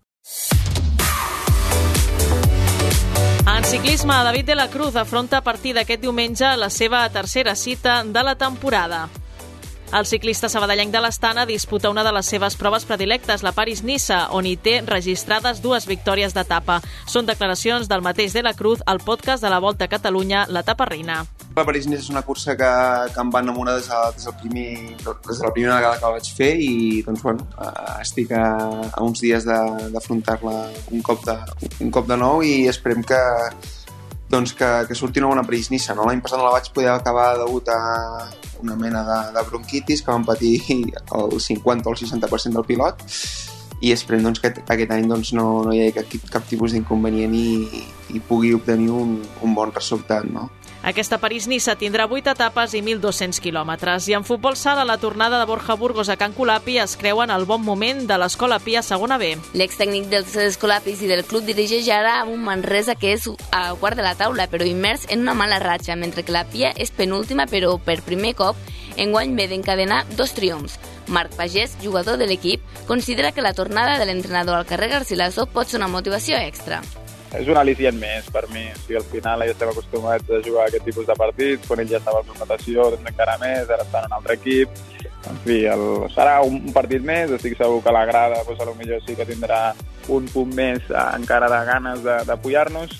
Ciclisme, 3.67 4.13
David 4.13 4.45
de 4.45 4.55
la 4.55 4.69
Cruz 4.69 4.95
afronta 4.95 5.39
a 5.39 5.43
partir 5.43 5.73
d'aquest 5.75 5.99
diumenge 5.99 6.47
la 6.55 6.69
seva 6.71 7.01
tercera 7.11 7.53
cita 7.55 7.99
de 8.05 8.21
la 8.23 8.37
temporada. 8.39 9.09
El 9.91 10.05
ciclista 10.07 10.47
sabadellenc 10.47 10.93
de 10.93 11.01
l'Estana 11.03 11.45
disputa 11.45 11.91
una 11.91 12.05
de 12.07 12.13
les 12.15 12.25
seves 12.31 12.55
proves 12.55 12.85
predilectes, 12.87 13.43
la 13.43 13.51
París-Nissa, 13.51 14.29
on 14.31 14.47
hi 14.47 14.55
té 14.55 14.79
registrades 14.87 15.59
dues 15.59 15.87
victòries 15.87 16.35
d'etapa. 16.35 16.79
Són 17.11 17.27
declaracions 17.27 17.91
del 17.91 18.05
mateix 18.07 18.31
de 18.31 18.45
la 18.47 18.55
Cruz 18.55 18.79
al 18.85 19.03
podcast 19.03 19.43
de 19.43 19.51
la 19.51 19.59
Volta 19.59 19.83
a 19.83 19.91
Catalunya, 19.91 20.45
l'etapa 20.47 20.87
reina. 20.87 21.25
La 21.57 21.63
París-Niça 21.65 22.03
és 22.03 22.09
una 22.13 22.21
cursa 22.21 22.53
que, 22.53 22.67
que 23.09 23.21
em 23.23 23.29
va 23.33 23.39
enamorar 23.41 23.73
des, 23.79 23.87
de, 23.89 24.01
des, 24.13 24.25
del 24.27 24.35
primer, 24.43 24.65
des 25.01 25.39
de 25.39 25.45
la 25.45 25.53
primera 25.55 25.79
vegada 25.79 25.97
que 25.97 26.05
la 26.05 26.11
vaig 26.13 26.27
fer 26.37 26.51
i 26.61 26.73
doncs, 27.07 27.23
bueno, 27.25 27.47
estic 28.03 28.33
a, 28.37 28.43
a 28.91 29.01
uns 29.01 29.23
dies 29.25 29.47
d'afrontar-la 29.47 30.53
un, 30.91 31.01
cop 31.01 31.25
de, 31.25 31.33
un 31.81 31.89
cop 31.95 32.05
de 32.11 32.17
nou 32.21 32.43
i 32.45 32.67
esperem 32.69 33.01
que, 33.01 33.21
doncs 34.29 34.53
que, 34.59 34.69
que 34.85 34.97
surti 34.99 35.23
una 35.23 35.31
bona 35.31 35.47
París-Niça. 35.47 35.95
No? 35.97 36.05
L'any 36.05 36.21
passat 36.21 36.37
no 36.37 36.45
la 36.45 36.53
vaig 36.59 36.69
poder 36.75 36.91
acabar 36.93 37.31
degut 37.41 37.73
a 37.73 37.79
una 38.61 38.77
mena 38.77 39.01
de, 39.07 39.19
de 39.33 39.45
bronquitis 39.49 40.05
que 40.05 40.13
van 40.13 40.29
patir 40.29 40.59
el 40.77 41.39
50 41.41 41.89
o 41.89 41.95
el 41.95 42.01
60% 42.03 42.53
del 42.53 42.69
pilot 42.69 43.01
i 43.81 43.91
esperem 43.93 44.29
doncs, 44.29 44.41
que 44.41 44.53
aquest 44.53 44.93
any 44.93 45.09
doncs, 45.09 45.33
no, 45.37 45.49
no 45.65 45.73
hi 45.73 45.81
hagi 45.87 45.97
cap, 45.97 46.29
cap 46.37 46.47
tipus 46.49 46.77
d'inconvenient 46.77 47.33
i, 47.37 47.81
i 48.13 48.21
pugui 48.29 48.53
obtenir 48.57 48.93
un, 48.93 49.17
un 49.41 49.57
bon 49.57 49.73
resultat. 49.73 50.29
No? 50.29 50.51
Aquesta 50.87 51.17
París-Nissa 51.19 51.73
tindrà 51.75 52.05
8 52.07 52.31
etapes 52.31 52.71
i 52.77 52.79
1.200 52.79 53.41
quilòmetres. 53.43 54.05
I 54.07 54.13
en 54.15 54.23
futbol 54.23 54.55
sala, 54.55 54.85
la 54.87 54.95
tornada 54.97 55.35
de 55.41 55.47
Borja 55.49 55.75
Burgos 55.75 56.07
a 56.07 56.15
Can 56.15 56.31
Colapi 56.31 56.77
es 56.79 56.93
creuen 56.95 57.33
el 57.33 57.43
bon 57.43 57.59
moment 57.59 58.05
de 58.07 58.15
l'Escola 58.15 58.55
Pia 58.63 58.79
segona 58.79 59.17
B. 59.19 59.33
L'extècnic 59.59 60.05
dels 60.07 60.37
Escolapis 60.45 61.01
i 61.03 61.09
del 61.11 61.25
club 61.27 61.43
dirigeix 61.43 61.89
ara 61.91 62.21
un 62.23 62.39
Manresa 62.45 62.95
que 62.95 63.11
és 63.17 63.27
a 63.51 63.73
quart 63.81 63.99
de 63.99 64.05
la 64.05 64.13
taula, 64.15 64.45
però 64.47 64.63
immers 64.63 65.03
en 65.11 65.25
una 65.25 65.35
mala 65.35 65.57
ratxa, 65.59 65.97
mentre 65.99 66.23
que 66.23 66.31
la 66.31 66.45
Pia 66.47 66.71
és 66.71 66.95
penúltima, 66.95 67.49
però 67.51 67.73
per 67.83 67.97
primer 68.05 68.31
cop 68.39 68.55
enguany 68.95 69.35
ve 69.35 69.49
d'encadenar 69.51 70.05
dos 70.15 70.31
triomfs. 70.39 70.79
Marc 71.11 71.35
Pagès, 71.35 71.75
jugador 71.83 72.15
de 72.15 72.31
l'equip, 72.31 72.63
considera 72.87 73.33
que 73.33 73.43
la 73.43 73.51
tornada 73.51 73.99
de 73.99 74.07
l'entrenador 74.07 74.55
al 74.55 74.65
carrer 74.71 74.87
Garcilaso 74.95 75.49
pot 75.51 75.67
ser 75.67 75.81
una 75.83 75.91
motivació 75.91 76.39
extra 76.39 76.79
és 77.35 77.49
un 77.51 77.59
al·licient 77.59 77.97
més 77.99 78.29
per 78.31 78.45
mi. 78.53 78.67
O 78.71 78.77
sigui, 78.83 78.99
al 78.99 79.07
final 79.11 79.43
ja 79.43 79.55
estem 79.55 79.71
acostumats 79.71 80.31
a 80.31 80.41
jugar 80.45 80.65
a 80.65 80.71
aquest 80.71 80.87
tipus 80.87 81.07
de 81.09 81.17
partits, 81.19 81.67
quan 81.67 81.83
ell 81.83 81.91
ja 81.91 81.99
estava 81.99 82.23
en 82.23 82.39
natació, 82.39 82.91
doncs 82.93 83.11
encara 83.11 83.37
més, 83.41 83.67
ara 83.67 83.83
està 83.83 84.03
en 84.03 84.11
un 84.11 84.17
altre 84.19 84.37
equip. 84.39 84.79
En 85.27 85.39
fi, 85.43 85.57
el, 85.67 85.83
serà 86.13 86.37
un 86.45 86.71
partit 86.75 87.03
més, 87.03 87.33
estic 87.35 87.57
segur 87.59 87.81
que 87.83 87.91
la 87.91 88.05
grada 88.07 88.43
doncs, 88.47 88.63
millor 88.79 89.03
sí 89.03 89.17
que 89.17 89.27
tindrà 89.27 89.73
un 90.13 90.27
punt 90.31 90.53
més 90.55 90.85
encara 90.93 91.49
de 91.51 91.59
ganes 91.67 92.05
d'apoyar-nos 92.29 92.95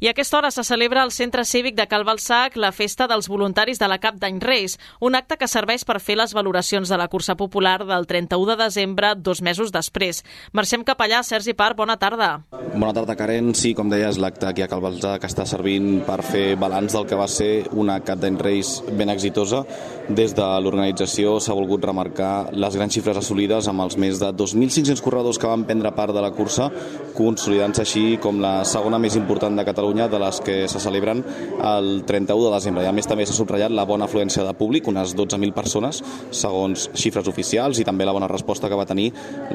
i 0.00 0.08
a 0.08 0.10
aquesta 0.12 0.38
hora 0.38 0.50
se 0.50 0.64
celebra 0.64 1.02
al 1.02 1.12
Centre 1.12 1.44
Cívic 1.44 1.74
de 1.74 1.86
Cal 1.88 2.04
Balsac 2.04 2.56
la 2.60 2.72
festa 2.72 3.06
dels 3.08 3.28
voluntaris 3.32 3.78
de 3.80 3.88
la 3.88 3.96
Cap 3.98 4.18
d'Any 4.20 4.40
Reis, 4.44 4.76
un 5.00 5.14
acte 5.16 5.38
que 5.40 5.48
serveix 5.48 5.86
per 5.88 6.00
fer 6.04 6.18
les 6.20 6.34
valoracions 6.36 6.88
de 6.88 6.98
la 7.00 7.08
cursa 7.08 7.36
popular 7.36 7.78
del 7.86 8.06
31 8.06 8.52
de 8.52 8.56
desembre, 8.60 9.14
dos 9.16 9.40
mesos 9.40 9.72
després. 9.72 10.22
Marxem 10.52 10.84
cap 10.84 11.00
allà. 11.00 11.22
Sergi 11.24 11.54
Par, 11.56 11.72
bona 11.74 11.96
tarda. 11.96 12.42
Bona 12.76 12.92
tarda, 12.92 13.16
Karen. 13.16 13.54
Sí, 13.56 13.72
com 13.74 13.88
deies, 13.88 14.18
l'acte 14.20 14.44
aquí 14.46 14.62
a 14.62 14.68
Cal 14.68 14.82
Balsac 14.84 15.24
està 15.24 15.46
servint 15.48 16.02
per 16.04 16.20
fer 16.20 16.58
balanç 16.60 16.92
del 16.92 17.08
que 17.08 17.16
va 17.16 17.28
ser 17.28 17.66
una 17.72 17.96
Cap 18.04 18.20
d'Any 18.20 18.36
Reis 18.36 18.76
ben 18.92 19.08
exitosa. 19.08 19.62
Des 20.06 20.36
de 20.36 20.44
l'organització 20.62 21.38
s'ha 21.40 21.56
volgut 21.56 21.88
remarcar 21.88 22.52
les 22.52 22.76
grans 22.76 22.92
xifres 22.92 23.16
assolides 23.16 23.66
amb 23.72 23.86
els 23.86 23.96
més 23.96 24.20
de 24.20 24.28
2.500 24.28 25.00
corredors 25.02 25.40
que 25.40 25.48
van 25.48 25.64
prendre 25.64 25.94
part 25.96 26.12
de 26.14 26.22
la 26.22 26.30
cursa, 26.36 26.68
consolidant-se 27.16 27.82
així 27.82 28.04
com 28.22 28.44
la 28.44 28.60
segona 28.68 29.00
més 29.02 29.16
important 29.16 29.56
de 29.56 29.64
Catalunya 29.66 29.86
Catalunya 29.96 30.12
de 30.12 30.18
les 30.18 30.40
que 30.40 30.68
se 30.68 30.80
celebren 30.80 31.24
el 31.64 32.04
31 32.04 32.48
de 32.48 32.54
desembre. 32.54 32.82
I 32.84 32.88
a 32.90 32.92
més 32.92 33.06
també 33.08 33.24
s'ha 33.24 33.32
subratllat 33.32 33.72
la 33.72 33.86
bona 33.88 34.04
afluència 34.04 34.44
de 34.44 34.52
públic, 34.52 34.88
unes 34.90 35.14
12.000 35.16 35.54
persones, 35.56 36.02
segons 36.30 36.90
xifres 36.92 37.28
oficials, 37.30 37.80
i 37.80 37.84
també 37.86 38.04
la 38.04 38.12
bona 38.12 38.28
resposta 38.28 38.68
que 38.68 38.76
va 38.76 38.84
tenir 38.84 39.06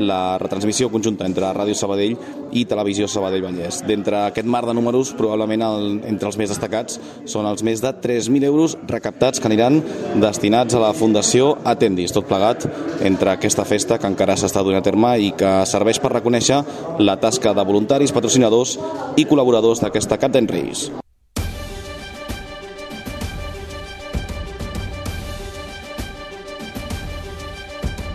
la 0.01 0.39
retransmissió 0.41 0.89
conjunta 0.89 1.27
entre 1.29 1.51
Ràdio 1.53 1.77
Sabadell 1.77 2.15
i 2.57 2.65
Televisió 2.65 3.05
Sabadell 3.07 3.45
Vallès. 3.45 3.83
D'entre 3.85 4.23
aquest 4.31 4.49
mar 4.49 4.63
de 4.65 4.73
números, 4.73 5.13
probablement 5.13 5.65
el, 5.67 5.85
entre 6.09 6.31
els 6.31 6.39
més 6.41 6.49
destacats 6.49 6.97
són 7.29 7.45
els 7.45 7.61
més 7.61 7.83
de 7.83 7.93
3.000 7.93 8.49
euros 8.49 8.77
recaptats 8.89 9.39
que 9.39 9.49
aniran 9.51 9.77
destinats 10.23 10.73
a 10.73 10.81
la 10.81 10.93
Fundació 10.97 11.53
Atendis, 11.69 12.15
tot 12.17 12.25
plegat 12.25 12.65
entre 13.05 13.35
aquesta 13.35 13.67
festa 13.69 13.99
que 14.01 14.09
encara 14.09 14.39
s'està 14.39 14.65
donant 14.65 14.81
a 14.81 14.89
terme 14.89 15.13
i 15.21 15.31
que 15.37 15.53
serveix 15.69 16.01
per 16.01 16.15
reconèixer 16.15 16.63
la 16.99 17.19
tasca 17.21 17.53
de 17.53 17.67
voluntaris, 17.67 18.13
patrocinadors 18.15 18.77
i 19.21 19.27
col·laboradors 19.29 19.85
d'aquesta 19.85 20.17
Cap 20.21 20.33
d'en 20.35 20.45
Reis. 20.45 20.91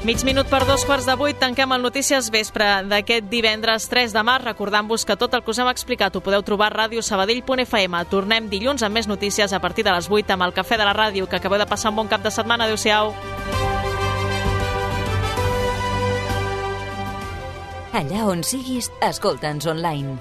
Mig 0.07 0.23
minut 0.23 0.47
per 0.47 0.61
dos 0.69 0.85
quarts 0.87 1.03
de 1.03 1.17
vuit, 1.19 1.35
tanquem 1.35 1.73
el 1.75 1.83
Notícies 1.83 2.29
Vespre 2.31 2.69
d'aquest 2.87 3.27
divendres 3.27 3.89
3 3.91 4.13
de 4.15 4.23
març, 4.23 4.45
recordant-vos 4.47 5.03
que 5.03 5.17
tot 5.19 5.35
el 5.35 5.43
que 5.43 5.51
us 5.51 5.59
hem 5.59 5.67
explicat 5.73 6.15
ho 6.15 6.23
podeu 6.23 6.45
trobar 6.47 6.69
a 6.69 6.75
radiosabadell.fm. 6.77 8.05
Tornem 8.13 8.47
dilluns 8.53 8.87
amb 8.87 8.95
més 8.95 9.09
notícies 9.11 9.51
a 9.51 9.59
partir 9.59 9.83
de 9.83 9.91
les 9.97 10.07
8 10.07 10.37
amb 10.37 10.47
el 10.47 10.55
Cafè 10.55 10.79
de 10.79 10.87
la 10.87 10.95
Ràdio, 10.95 11.27
que 11.27 11.41
acabeu 11.41 11.59
de 11.59 11.67
passar 11.67 11.91
un 11.91 11.99
bon 11.99 12.07
cap 12.07 12.23
de 12.23 12.31
setmana. 12.31 12.71
Adéu-siau. 12.71 13.11
Allà 17.99 18.31
on 18.31 18.47
siguis, 18.47 18.93
escolta'ns 19.03 19.67
online 19.67 20.21